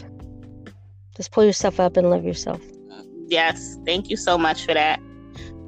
Just 1.15 1.31
pull 1.31 1.43
yourself 1.43 1.79
up 1.79 1.97
and 1.97 2.09
love 2.09 2.23
yourself. 2.23 2.61
Yes. 3.27 3.77
Thank 3.85 4.09
you 4.09 4.17
so 4.17 4.37
much 4.37 4.65
for 4.65 4.73
that. 4.73 4.99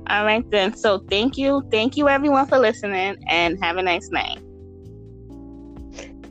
All 0.07 0.23
right, 0.23 0.49
then. 0.51 0.75
So, 0.75 0.99
thank 1.09 1.37
you. 1.37 1.63
Thank 1.71 1.97
you, 1.97 2.07
everyone, 2.07 2.47
for 2.47 2.59
listening 2.59 3.17
and 3.27 3.63
have 3.63 3.77
a 3.77 3.83
nice 3.83 4.09
night. 4.09 4.39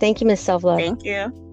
Thank 0.05 0.21
you, 0.21 0.27
Miss 0.27 0.43
Self 0.43 0.65
Love. 0.65 0.81
Thank 0.81 1.03
you. 1.07 1.44